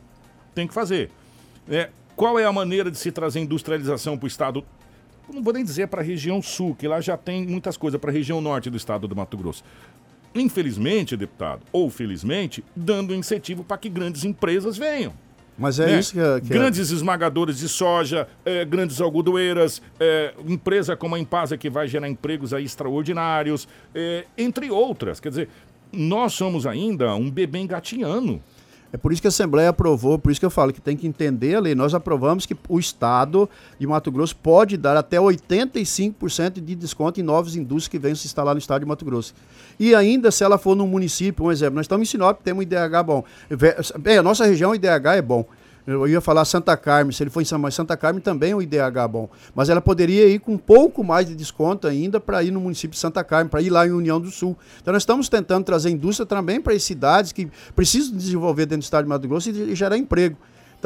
[0.54, 1.10] tem que fazer.
[1.68, 4.64] É, qual é a maneira de se trazer industrialização para o estado
[5.32, 8.10] não vou nem dizer para a região sul, que lá já tem muitas coisas, para
[8.10, 9.64] a região norte do estado do Mato Grosso.
[10.34, 15.12] Infelizmente, deputado, ou felizmente, dando incentivo para que grandes empresas venham.
[15.58, 15.98] Mas é né?
[15.98, 16.94] isso que, é, que é- Grandes é...
[16.94, 22.52] esmagadores de soja, é, grandes algodoeiras, é, empresa como a Impasa que vai gerar empregos
[22.52, 25.18] aí extraordinários, é, entre outras.
[25.20, 25.48] Quer dizer,
[25.92, 28.40] nós somos ainda um bebê engatinhando.
[28.96, 31.06] É por isso que a Assembleia aprovou, por isso que eu falo que tem que
[31.06, 31.74] entender a lei.
[31.74, 33.46] Nós aprovamos que o Estado
[33.78, 38.26] de Mato Grosso pode dar até 85% de desconto em novas indústrias que venham se
[38.26, 39.34] instalar no Estado de Mato Grosso.
[39.78, 42.62] E ainda se ela for num município, um exemplo, nós estamos em Sinop, temos um
[42.62, 43.22] IDH bom.
[44.00, 45.44] Bem, a nossa região, o IDH é bom.
[45.86, 48.60] Eu ia falar Santa Carmen, se ele for em Santa, Santa Carmen também é um
[48.60, 49.28] IDH bom.
[49.54, 52.90] Mas ela poderia ir com um pouco mais de desconto ainda para ir no município
[52.90, 54.56] de Santa Carmen, para ir lá em União do Sul.
[54.82, 58.82] Então nós estamos tentando trazer indústria também para as cidades que precisam desenvolver dentro do
[58.82, 60.36] estado de Mato Grosso e gerar emprego.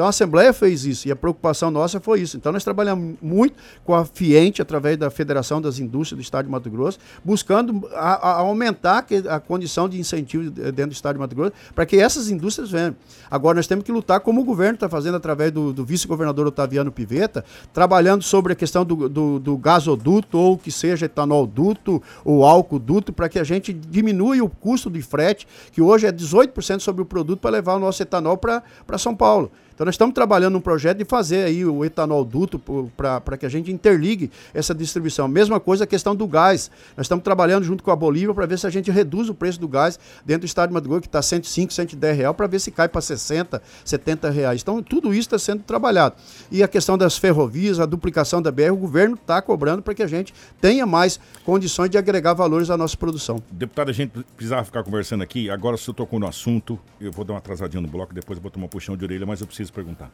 [0.01, 2.35] Então a Assembleia fez isso e a preocupação nossa foi isso.
[2.35, 3.53] Então nós trabalhamos muito
[3.85, 8.13] com a FIENTE, através da Federação das Indústrias do Estado de Mato Grosso, buscando a,
[8.13, 12.31] a aumentar a condição de incentivo dentro do Estado de Mato Grosso para que essas
[12.31, 12.95] indústrias venham.
[13.29, 16.91] Agora nós temos que lutar como o governo está fazendo através do, do vice-governador Otaviano
[16.91, 22.43] Piveta, trabalhando sobre a questão do, do, do gasoduto ou que seja etanol duto ou
[22.43, 26.79] álcool duto para que a gente diminua o custo de frete, que hoje é 18%
[26.79, 28.63] sobre o produto para levar o nosso etanol para
[28.97, 29.51] São Paulo.
[29.81, 32.61] Então nós estamos trabalhando num projeto de fazer aí o etanol duto
[32.95, 35.27] para que a gente interligue essa distribuição.
[35.27, 36.69] Mesma coisa a questão do gás.
[36.95, 39.59] Nós estamos trabalhando junto com a Bolívia para ver se a gente reduz o preço
[39.59, 42.59] do gás dentro do estado de Mato Grosso, que está 105, 110 reais, para ver
[42.59, 44.61] se cai para 60, 70 reais.
[44.61, 46.13] Então tudo isso está sendo trabalhado.
[46.51, 50.03] E a questão das ferrovias, a duplicação da BR, o governo está cobrando para que
[50.03, 53.41] a gente tenha mais condições de agregar valores à nossa produção.
[53.49, 55.49] Deputado, a gente precisava ficar conversando aqui.
[55.49, 58.43] Agora, se eu tocou no assunto, eu vou dar uma atrasadinha no bloco, depois eu
[58.43, 60.11] vou tomar um puxão de orelha, mas eu preciso perguntar.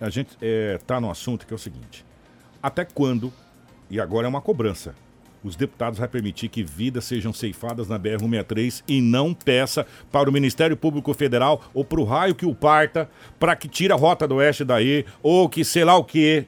[0.00, 2.04] A gente está é, tá no assunto que é o seguinte:
[2.62, 3.32] até quando,
[3.88, 4.94] e agora é uma cobrança,
[5.42, 10.32] os deputados vai permitir que vidas sejam ceifadas na BR-163 e não peça para o
[10.32, 14.26] Ministério Público Federal ou para o raio que o parta para que tire a rota
[14.26, 16.46] do oeste daí ou que sei lá o que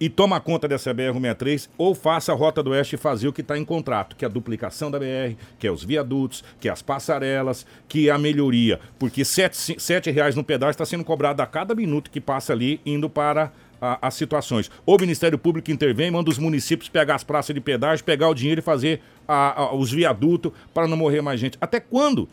[0.00, 3.56] e toma conta dessa BR-163 ou faça a Rota do Oeste fazer o que está
[3.58, 6.82] em contrato, que é a duplicação da BR, que é os viadutos, que é as
[6.82, 8.80] passarelas, que é a melhoria.
[8.98, 13.08] Porque sete reais no pedágio está sendo cobrado a cada minuto que passa ali, indo
[13.08, 14.70] para as situações.
[14.84, 18.60] O Ministério Público intervém, manda os municípios pegar as praças de pedágio, pegar o dinheiro
[18.60, 21.58] e fazer a, a, os viadutos para não morrer mais gente.
[21.60, 22.28] Até quando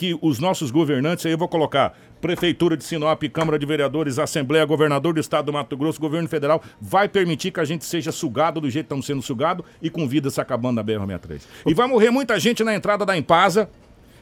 [0.00, 4.64] que os nossos governantes, aí eu vou colocar Prefeitura de Sinop, Câmara de Vereadores, Assembleia,
[4.64, 8.62] Governador do Estado do Mato Grosso, Governo Federal, vai permitir que a gente seja sugado
[8.62, 11.42] do jeito que estamos sendo sugados e com vidas se acabando na BR-63.
[11.66, 13.68] E vai morrer muita gente na entrada da Empasa,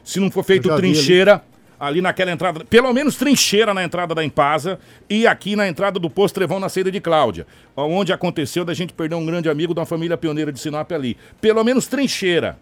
[0.03, 1.41] se não for feito trincheira
[1.79, 4.77] ali naquela entrada, pelo menos trincheira na entrada da Empasa
[5.09, 8.91] e aqui na entrada do posto Trevão na saída de Cláudia, onde aconteceu da gente
[8.91, 11.15] perder um grande amigo de uma família pioneira de Sinop ali.
[11.39, 12.59] Pelo menos trincheira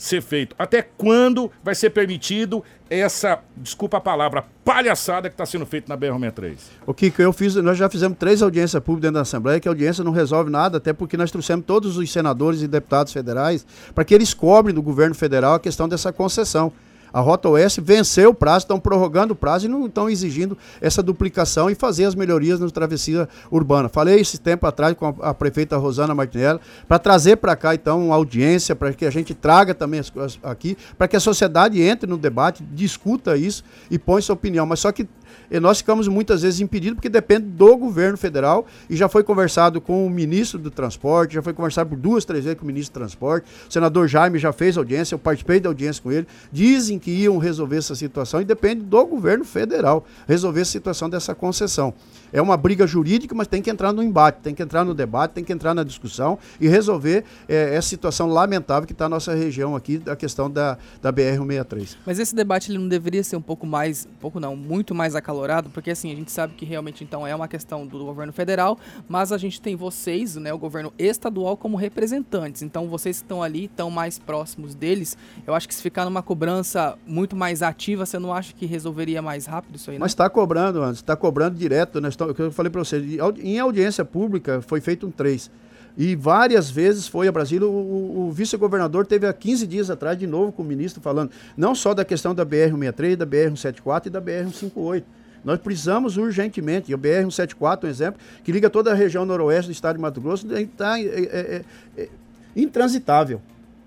[0.00, 0.56] ser feito.
[0.58, 6.00] Até quando vai ser permitido essa, desculpa a palavra, palhaçada que está sendo feita na
[6.00, 6.56] BR-63?
[6.86, 9.70] O Kiko, eu fiz, nós já fizemos três audiências públicas dentro da Assembleia, que a
[9.70, 14.02] audiência não resolve nada, até porque nós trouxemos todos os senadores e deputados federais para
[14.02, 16.72] que eles cobrem do governo federal a questão dessa concessão.
[17.12, 21.02] A Rota Oeste venceu o prazo, estão prorrogando o prazo e não estão exigindo essa
[21.02, 23.88] duplicação e fazer as melhorias na travessia urbana.
[23.88, 28.06] Falei esse tempo atrás com a, a prefeita Rosana Martinelli para trazer para cá, então,
[28.06, 31.80] uma audiência, para que a gente traga também as coisas aqui, para que a sociedade
[31.82, 34.66] entre no debate, discuta isso e põe sua opinião.
[34.66, 35.08] Mas só que
[35.50, 38.66] e nós ficamos muitas vezes impedidos porque depende do governo federal.
[38.88, 42.44] E já foi conversado com o ministro do transporte, já foi conversado por duas, três
[42.44, 45.68] vezes com o ministro do transporte, o senador Jaime já fez audiência, eu participei da
[45.68, 50.62] audiência com ele, dizem que iam resolver essa situação e depende do governo federal resolver
[50.62, 51.94] a situação dessa concessão.
[52.32, 55.32] É uma briga jurídica, mas tem que entrar no embate, tem que entrar no debate,
[55.32, 59.34] tem que entrar na discussão e resolver é, essa situação lamentável que está na nossa
[59.34, 61.96] região aqui, a questão da, da BR-163.
[62.06, 65.16] Mas esse debate ele não deveria ser um pouco mais, um pouco não, muito mais
[65.20, 68.78] acalorado, porque assim, a gente sabe que realmente então é uma questão do governo federal,
[69.08, 72.62] mas a gente tem vocês, né, o governo estadual como representantes.
[72.62, 76.22] Então vocês que estão ali, estão mais próximos deles, eu acho que se ficar numa
[76.22, 80.04] cobrança muito mais ativa, você não acha que resolveria mais rápido isso aí, não?
[80.04, 83.02] Mas está cobrando, está cobrando direto, nós o que eu falei para você,
[83.38, 85.50] em audiência pública foi feito um 3.
[85.96, 90.26] E várias vezes foi a Brasília, o, o vice-governador teve há 15 dias atrás de
[90.26, 94.20] novo com o ministro falando não só da questão da BR-163, da BR-174 e da
[94.20, 95.04] BR-158.
[95.44, 99.72] Nós precisamos urgentemente, e o BR-174 um exemplo, que liga toda a região noroeste do
[99.72, 101.64] estado de Mato Grosso, está é, é,
[101.96, 102.08] é, é,
[102.54, 103.40] intransitável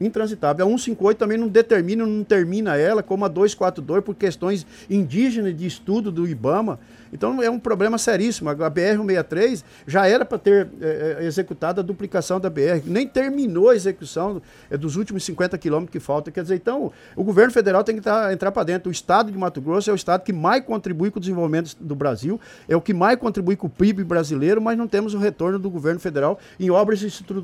[0.06, 0.66] intransitável.
[0.66, 5.66] A 158 também não determina, não termina ela, como a 242, por questões indígenas de
[5.66, 6.80] estudo do IBAMA.
[7.13, 8.50] Então é um problema seríssimo.
[8.50, 13.76] A BR-163 já era para ter é, executado a duplicação da BR, nem terminou a
[13.76, 16.34] execução é, dos últimos 50 quilômetros que faltam.
[16.34, 18.89] Quer dizer, então o governo federal tem que tá, entrar para dentro.
[18.89, 21.96] O estado de Mato Grosso é o estado que mais contribui com o desenvolvimento do
[21.96, 25.60] Brasil, é o que mais contribui com o PIB brasileiro, mas não temos o retorno
[25.60, 27.02] do governo federal em obras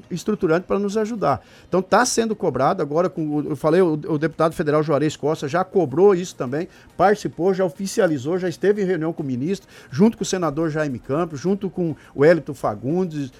[0.10, 1.46] estruturantes para nos ajudar.
[1.68, 5.64] Então está sendo cobrado agora com eu falei o, o deputado federal Juarez Costa já
[5.64, 10.24] cobrou isso também, participou, já oficializou, já esteve em reunião com o ministro junto com
[10.24, 13.32] o senador Jaime Campos, junto com o Hélito Fagundes,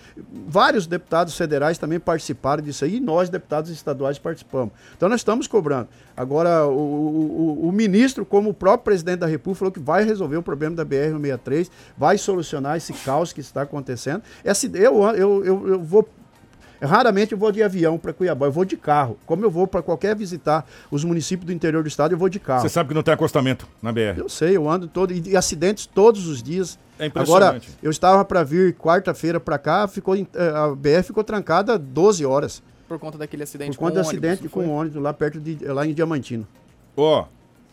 [0.48, 4.74] vários deputados federais também participaram disso aí, e nós, deputados estaduais, participamos.
[4.96, 5.90] Então nós estamos cobrando.
[6.16, 10.38] Agora, o, o, o ministro, como o próprio presidente da República, falou que vai resolver
[10.38, 14.22] o problema da BR-163, vai solucionar esse caos que está acontecendo.
[14.44, 16.08] Essa, eu, eu, eu, eu vou
[16.82, 19.18] Raramente eu vou de avião para Cuiabá, eu vou de carro.
[19.26, 22.40] Como eu vou para qualquer visitar os municípios do interior do estado, eu vou de
[22.40, 22.62] carro.
[22.62, 24.18] Você sabe que não tem acostamento na BR?
[24.18, 26.80] Eu sei, eu ando todo e, acidentes todos os dias.
[26.98, 27.68] É impressionante.
[27.68, 32.26] Agora, eu estava para vir quarta-feira para cá, ficou eh, a BR ficou trancada 12
[32.26, 32.62] horas.
[32.88, 35.86] Por conta daquele acidente Por conta do acidente com o ônibus lá perto de lá
[35.86, 36.48] em Diamantino.
[36.98, 37.26] Ó, oh,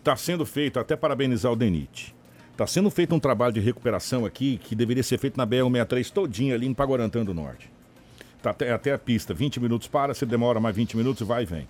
[0.05, 2.15] tá sendo feito, até parabenizar o Denite.
[2.57, 6.55] Tá sendo feito um trabalho de recuperação aqui que deveria ser feito na BR-163 todinha
[6.55, 7.71] ali em Paguarantã do Norte.
[8.47, 9.35] Tá até, até a pista.
[9.35, 11.67] 20 minutos para, se demora mais 20 minutos, vai e vem.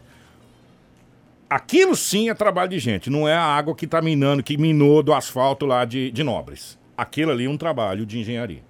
[1.48, 5.02] Aquilo sim é trabalho de gente, não é a água que está minando, que minou
[5.02, 6.76] do asfalto lá de, de Nobres.
[6.96, 8.62] Aquilo ali é um trabalho de engenharia.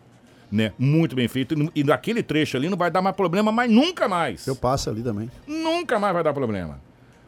[0.52, 0.72] Né?
[0.78, 1.54] Muito bem feito.
[1.74, 4.46] E naquele trecho ali não vai dar mais problema, mas nunca mais.
[4.46, 5.28] Eu passo ali também.
[5.46, 6.80] Nunca mais vai dar problema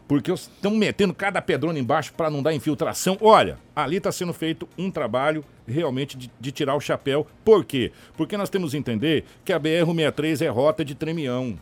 [0.09, 3.19] porque estão metendo cada pedrona embaixo para não dar infiltração.
[3.21, 7.27] Olha, ali está sendo feito um trabalho realmente de, de, tirar o chapéu.
[7.45, 7.93] Por quê?
[8.17, 11.59] Porque nós temos que entender que a BR-163 é rota de tremião,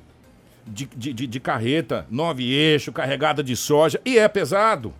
[0.64, 4.94] de, de, de, carreta, nove eixo, carregada de soja, e é pesado.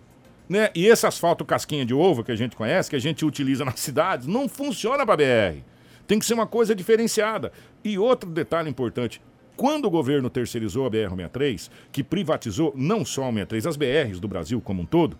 [0.49, 0.69] Né?
[0.75, 3.79] E esse asfalto casquinha de ovo que a gente conhece, que a gente utiliza nas
[3.81, 5.61] cidades, não funciona para BR.
[6.05, 7.51] Tem que ser uma coisa diferenciada.
[7.83, 9.21] E outro detalhe importante:
[9.57, 14.27] quando o governo terceirizou a BR-63, que privatizou não só a 63, as BRs do
[14.27, 15.17] Brasil como um todo,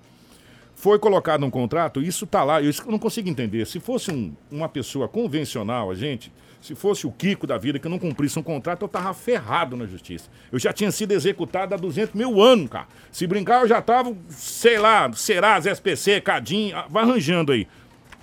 [0.76, 3.66] foi colocado um contrato, isso está lá, eu não consigo entender.
[3.66, 7.90] Se fosse um, uma pessoa convencional, a gente, se fosse o Kiko da vida que
[7.90, 10.30] não cumprisse um contrato, eu estava ferrado na justiça.
[10.52, 12.88] Eu já tinha sido executado há 200 mil anos, cara.
[13.12, 17.68] Se brincar, eu já estava, sei lá, Serasa, SPC, Cadim, vai arranjando aí.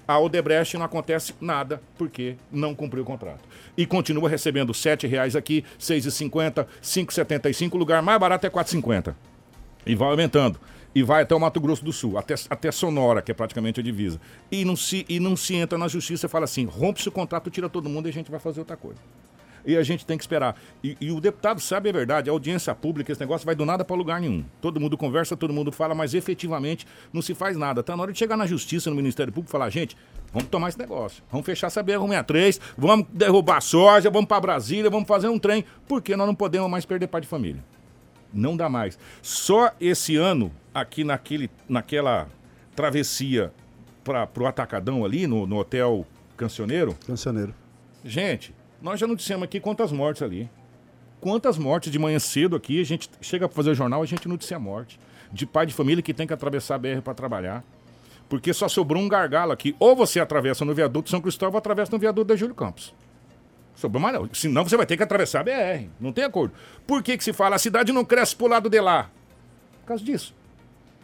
[0.07, 3.41] A Odebrecht não acontece nada porque não cumpriu o contrato
[3.77, 8.51] e continua recebendo R$ 7,00 aqui, R$ 6,50, R$ 5,75, o lugar mais barato é
[8.51, 9.15] R$ 4,50.
[9.87, 10.59] E vai aumentando.
[10.95, 13.83] e vai até o Mato Grosso do Sul, até, até Sonora, que é praticamente a
[13.83, 14.21] divisa.
[14.51, 17.51] E não se, e não se entra na justiça e fala assim: rompe-se o contrato,
[17.51, 19.01] tira todo mundo e a gente vai fazer outra coisa.
[19.67, 20.57] E a gente tem que esperar.
[20.83, 23.85] E, e o deputado sabe a verdade, a audiência pública, esse negócio vai do nada
[23.85, 24.45] para lugar nenhum.
[24.61, 27.83] Todo mundo conversa, todo mundo fala, mas efetivamente não se faz nada.
[27.83, 29.97] Tá na hora de chegar na justiça, no Ministério Público, falar, gente,
[30.33, 31.23] vamos tomar esse negócio.
[31.31, 35.65] Vamos fechar essa BR-63, vamos derrubar a soja, vamos para Brasília, vamos fazer um trem,
[35.89, 37.63] porque nós não podemos mais perder pai de família.
[38.33, 38.99] Não dá mais.
[39.23, 42.29] Só esse ano, aqui naquele, naquela
[42.75, 43.53] travessia
[44.03, 46.05] para o Atacadão ali, no, no Hotel
[46.37, 46.97] Cancioneiro.
[47.07, 47.55] Cancioneiro.
[48.05, 48.53] Gente,
[48.85, 50.49] nós já noticiamos aqui quantas mortes ali.
[51.21, 54.29] Quantas mortes de manhã cedo aqui, a gente chega para fazer o jornal, a gente
[54.29, 55.01] noticia a morte.
[55.33, 57.65] De pai de família que tem que atravessar a BR para trabalhar.
[58.29, 59.75] Porque só sobrou um gargalo aqui.
[59.81, 62.95] Ou você atravessa no viaduto São Cristóvão ou atravessa no viaduto da Júlio Campos.
[63.75, 64.29] Sobrou mais não.
[64.35, 65.89] Senão você vai ter que atravessar a BR.
[65.99, 66.53] Não tem acordo.
[66.87, 69.11] Por que, que se fala a cidade não cresce pro lado de lá?
[69.81, 70.35] Por causa disso.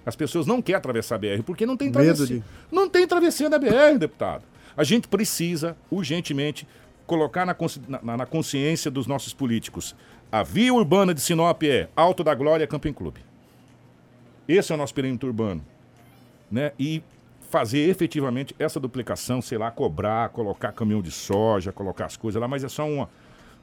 [0.05, 2.27] As pessoas não querem atravessar a BR porque não tem travessia.
[2.27, 4.45] de- Não tem travessia na BR, deputado.
[4.77, 6.67] A gente precisa, urgentemente,
[7.11, 9.97] colocar na, consci- na- na consciência dos nossos políticos.
[10.31, 13.19] A via urbana de Sinop é Alto da Glória Camping Clube.
[14.47, 15.61] Esse é o nosso perímetro urbano.
[16.49, 16.71] Né?
[16.79, 17.03] E
[17.51, 22.47] fazer efetivamente essa duplicação, sei lá, cobrar, colocar caminhão de soja, colocar as coisas lá,
[22.47, 23.09] mas é só uma,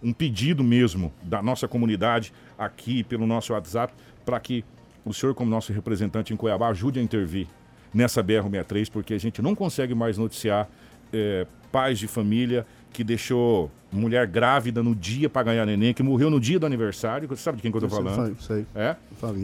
[0.03, 3.93] um pedido mesmo da nossa comunidade aqui pelo nosso WhatsApp
[4.25, 4.65] para que
[5.05, 7.47] o senhor, como nosso representante em Cuiabá, ajude a intervir
[7.93, 10.67] nessa BR-63, porque a gente não consegue mais noticiar
[11.13, 12.65] eh, pais de família
[12.97, 17.27] que deixou mulher grávida no dia para ganhar neném, que morreu no dia do aniversário.
[17.27, 18.35] Você sabe de quem que eu tô falando?
[18.35, 18.65] Isso aí.
[18.73, 18.95] É?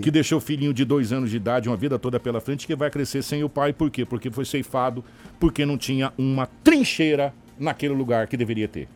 [0.02, 2.76] Que deixou o filhinho de dois anos de idade, uma vida toda pela frente, que
[2.76, 3.72] vai crescer sem o pai.
[3.72, 4.06] Por quê?
[4.06, 5.06] Porque foi ceifado,
[5.40, 8.88] porque não tinha uma trincheira naquele lugar que deveria ter.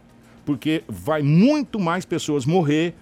[0.43, 2.95] Porque vai muito mais pessoas morrer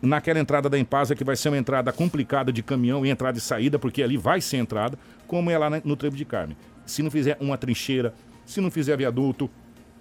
[0.00, 3.40] naquela entrada da Empasa, que vai ser uma entrada complicada de caminhão e entrada e
[3.40, 6.56] saída, porque ali vai ser entrada, como é lá no Trevo de Carme.
[6.86, 8.14] Se não fizer uma trincheira,
[8.46, 9.50] se não fizer viaduto,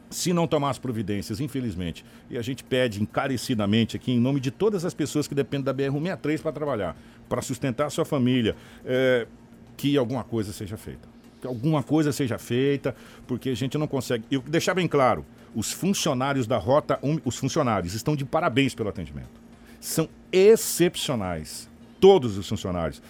[0.09, 2.05] se não tomar as providências, infelizmente.
[2.29, 5.73] E a gente pede encarecidamente aqui, em nome de todas as pessoas que dependem da
[5.73, 6.97] BR-163 para trabalhar,
[7.27, 9.27] para sustentar a sua família, é,
[9.75, 11.07] que alguma coisa seja feita.
[11.41, 12.95] Que alguma coisa seja feita,
[13.27, 14.23] porque a gente não consegue.
[14.31, 15.25] E deixar bem claro,
[15.55, 19.45] os funcionários da Rota 1, os funcionários estão de parabéns pelo atendimento.
[19.79, 21.69] São excepcionais.
[21.99, 23.01] Todos os funcionários.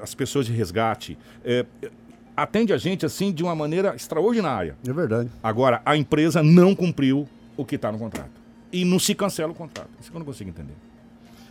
[0.00, 1.18] As pessoas de resgate.
[1.44, 1.64] é,
[2.36, 4.76] atende a gente assim de uma maneira extraordinária.
[4.86, 5.30] É verdade.
[5.42, 7.26] Agora, a empresa não cumpriu
[7.56, 8.30] o que está no contrato.
[8.72, 9.88] E não se cancela o contrato.
[10.00, 10.74] Isso que eu não consigo entender.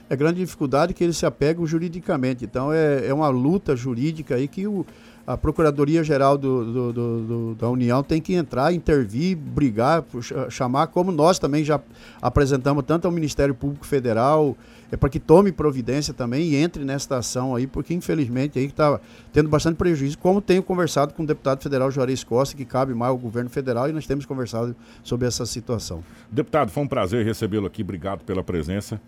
[0.08, 2.46] É grande dificuldade que eles se apegam juridicamente.
[2.46, 4.86] Então é, é uma luta jurídica aí que o,
[5.28, 10.04] a Procuradoria-Geral do, do- do- do- da União tem que entrar, intervir, brigar,
[10.50, 11.80] chamar, como nós também já
[12.22, 14.56] apresentamos tanto ao Ministério Público Federal,
[14.92, 19.00] é para que tome providência também e entre nesta ação aí, porque infelizmente aí está
[19.34, 23.10] tendo bastante prejuízo, como tenho conversado com o deputado federal Juarez Costa, que cabe mais
[23.10, 26.04] ao governo federal, e nós temos conversado sobre essa situação.
[26.32, 27.82] Deputado, foi um prazer recebê-lo aqui.
[27.82, 29.02] Obrigado pela presença.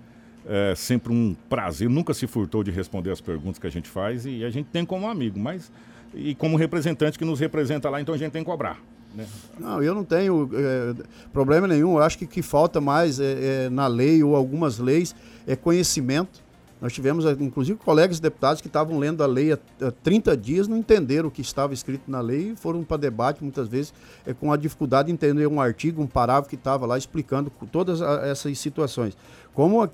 [0.49, 1.89] É sempre um prazer.
[1.89, 4.83] Nunca se furtou de responder as perguntas que a gente faz e a gente tem
[4.85, 5.71] como amigo, mas
[6.13, 8.79] e como representante que nos representa lá, então a gente tem que cobrar.
[9.13, 9.25] Né?
[9.59, 10.93] Não, eu não tenho eh,
[11.33, 11.93] problema nenhum.
[11.97, 15.15] Eu acho que que falta mais é, é, na lei ou algumas leis
[15.47, 16.43] é conhecimento.
[16.79, 20.67] Nós tivemos, eh, inclusive, colegas deputados que estavam lendo a lei há, há 30 dias,
[20.67, 23.93] não entenderam o que estava escrito na lei e foram para debate, muitas vezes,
[24.25, 28.01] eh, com a dificuldade de entender um artigo, um parágrafo que estava lá explicando todas
[28.01, 29.17] essas situações.
[29.57, 29.89] Como eh,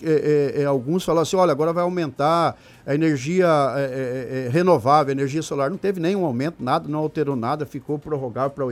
[0.58, 5.70] eh, alguns falam assim, olha, agora vai aumentar a energia eh, renovável, a energia solar.
[5.70, 8.66] Não teve nenhum aumento, nada, não alterou nada, ficou prorrogável para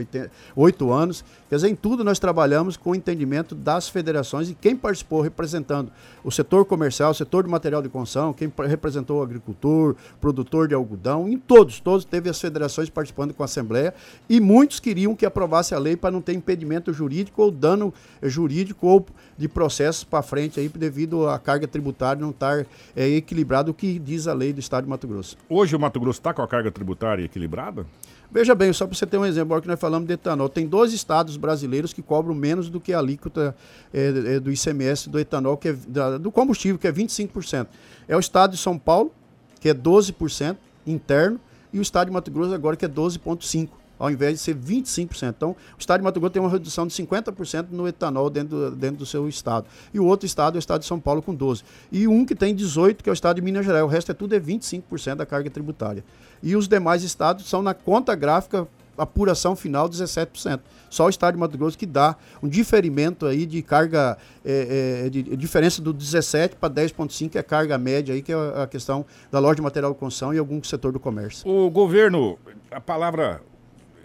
[0.54, 1.24] oito anos.
[1.48, 5.90] Quer dizer, em tudo nós trabalhamos com o entendimento das federações e quem participou representando
[6.22, 8.01] o setor comercial, o setor de material de construção,
[8.36, 13.32] quem pa- representou o agricultor, produtor de algodão, em todos, todos teve as federações participando
[13.34, 13.94] com a Assembleia
[14.28, 17.92] e muitos queriam que aprovasse a lei para não ter impedimento jurídico ou dano
[18.22, 23.70] jurídico ou de processos para frente aí devido à carga tributária não estar eh, equilibrado
[23.70, 25.36] o que diz a lei do Estado de Mato Grosso.
[25.48, 27.86] Hoje o Mato Grosso está com a carga tributária equilibrada?
[28.32, 30.66] Veja bem, só para você ter um exemplo, agora que nós falamos de etanol, tem
[30.66, 33.54] dois estados brasileiros que cobram menos do que a alíquota
[33.92, 37.66] eh, eh, do ICMS do etanol, que é, da- do combustível, que é 25%.
[38.08, 39.12] É o estado de São Paulo,
[39.60, 40.56] que é 12%
[40.86, 41.38] interno,
[41.74, 43.68] e o estado de Mato Grosso agora, que é 12,5%.
[44.02, 45.28] Ao invés de ser 25%.
[45.36, 48.76] Então, o estado de Mato Grosso tem uma redução de 50% no etanol dentro, do-
[48.76, 49.66] dentro do seu estado.
[49.94, 51.62] E o outro estado é o estado de São Paulo com 12%.
[51.92, 53.84] E um que tem 18%, que é o estado de Minas Gerais.
[53.84, 56.02] O resto é tudo é 25% da carga tributária.
[56.42, 58.66] E os demais estados são na conta gráfica
[58.98, 60.60] apuração final 17%.
[60.90, 65.08] Só o estado de Mato Grosso que dá um diferimento aí de carga, é, é,
[65.08, 68.66] de, diferença do 17 para 10,5, que é a carga média aí, que é a
[68.66, 71.48] questão da loja de material de construção e algum setor do comércio.
[71.48, 72.38] O governo,
[72.70, 73.40] a palavra,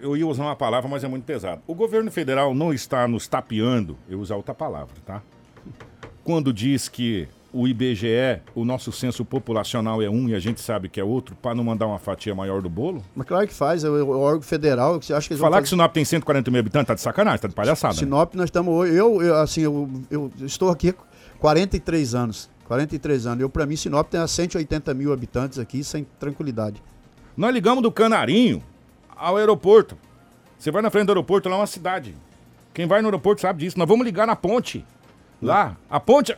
[0.01, 1.61] eu ia usar uma palavra, mas é muito pesado.
[1.67, 5.21] O governo federal não está nos tapeando, eu usar outra palavra, tá?
[6.23, 10.89] Quando diz que o IBGE, o nosso censo populacional é um e a gente sabe
[10.89, 13.01] que é outro, para não mandar uma fatia maior do bolo?
[13.15, 14.99] Mas claro que faz, é o, o órgão federal.
[14.99, 17.55] Que acha que Falar que Sinop tem 140 mil habitantes, tá de sacanagem, tá de
[17.55, 17.93] palhaçada.
[17.93, 17.99] né?
[17.99, 18.89] Sinop, nós estamos.
[18.89, 20.95] Eu, eu, assim, eu, eu estou aqui há
[21.39, 22.49] 43 anos.
[22.65, 23.41] 43 anos.
[23.41, 26.83] Eu, para mim, Sinop tem 180 mil habitantes aqui, sem tranquilidade.
[27.35, 28.61] Nós ligamos do Canarinho
[29.19, 29.97] ao aeroporto.
[30.57, 32.15] Você vai na frente do aeroporto, lá é uma cidade.
[32.73, 33.77] Quem vai no aeroporto sabe disso.
[33.77, 34.85] Nós vamos ligar na ponte.
[35.41, 36.35] Lá, a ponte.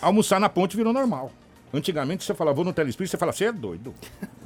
[0.00, 1.30] Almoçar na ponte virou normal.
[1.72, 3.92] Antigamente você falava, vou no telespírito, você fala, você é doido.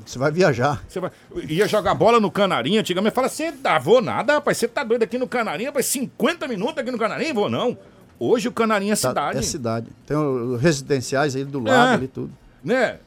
[0.07, 0.83] Você vai viajar.
[0.89, 1.11] Você vai...
[1.49, 5.03] Ia jogar bola no Canarinho, antigamente fala, você dá, vou nada, rapaz, você tá doido
[5.03, 7.77] aqui no Canarinho, rapaz, 50 minutos aqui no Canarinho, vou não.
[8.19, 9.39] Hoje o Canarinho é Tá- cidade.
[9.39, 9.87] É cidade.
[10.07, 11.95] Tem os residenciais aí do lado, É.
[11.95, 12.33] ali tudo.
[12.65, 12.99] né?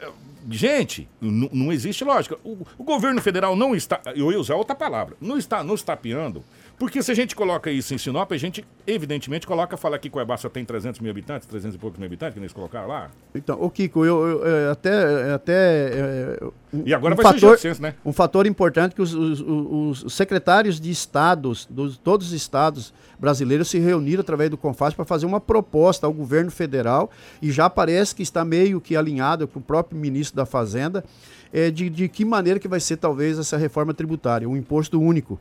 [0.49, 2.37] Gente, não existe lógica.
[2.43, 6.43] O, o governo federal não está, eu ia usar outra palavra, não está nos tapeando,
[6.82, 10.36] porque se a gente coloca isso em Sinop, a gente evidentemente coloca, fala que Cuiabá
[10.36, 13.11] só tem 300 mil habitantes, 300 e poucos mil habitantes, que eles colocaram lá.
[13.36, 14.89] Então, o Kiko, eu, eu, é, até.
[15.29, 16.39] é, até é,
[16.73, 17.93] um- E agora um vai fator, censo, né?
[18.03, 22.91] Um fator importante que os, os- os- os secretários de estados, dos, todos os estados
[23.19, 27.11] brasileiros, se reuniram através do Confas para fazer uma proposta ao governo federal
[27.43, 31.05] e já parece que está meio que alinhado com o próprio ministro da Fazenda
[31.53, 35.39] é, de, de que maneira que vai ser talvez essa reforma tributária, um imposto único.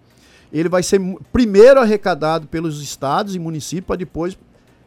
[0.52, 1.00] Ele vai ser
[1.32, 4.36] primeiro arrecadado pelos estados e municípios para depois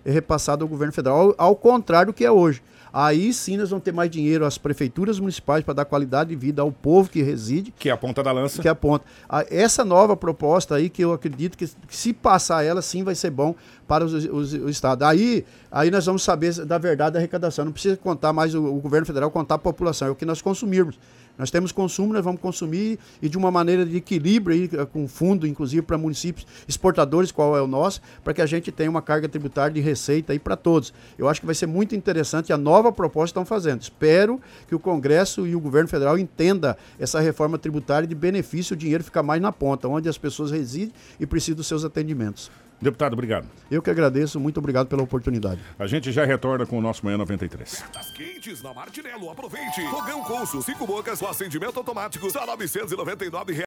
[0.05, 2.61] é repassado ao governo federal, ao, ao contrário do que é hoje.
[2.95, 6.61] Aí sim nós vamos ter mais dinheiro às prefeituras municipais para dar qualidade de vida
[6.61, 8.61] ao povo que reside, Que é a ponta da lança.
[8.61, 9.03] que aponta.
[9.28, 13.16] A- Essa nova proposta aí, que eu acredito que, que se passar ela, sim vai
[13.16, 13.55] ser bom
[13.88, 15.03] para os, os, o Estado.
[15.05, 17.66] Aí, aí nós vamos saber da verdade da arrecadação.
[17.66, 20.39] Não precisa contar mais o, o governo federal, contar a população, é o que nós
[20.39, 20.99] consumirmos.
[21.38, 25.48] Nós temos consumo, nós vamos consumir e de uma maneira de equilíbrio, eh, com fundo,
[25.48, 29.28] inclusive, para municípios exportadores, qual é o nosso, para que a gente tenha uma carga
[29.28, 30.94] tributária de receita aí para todos.
[31.18, 33.82] Eu acho que vai ser muito interessante a nova proposta que estão fazendo.
[33.82, 38.78] Espero que o Congresso e o governo federal entenda essa reforma tributária de benefício, o
[38.78, 42.52] dinheiro fica mais na ponta, onde as pessoas residem e precisam dos seus atendimentos.
[42.84, 43.48] Deputado, obrigado.
[43.72, 45.62] Eu que agradeço, muito obrigado pela oportunidade.
[45.80, 47.86] A gente já retorna com o nosso Manhã 93.
[47.94, 49.82] Das quentes na Martinello, aproveite.
[49.90, 53.62] Fogão Consul, cinco bocas, com acendimento automático, só 999 reais.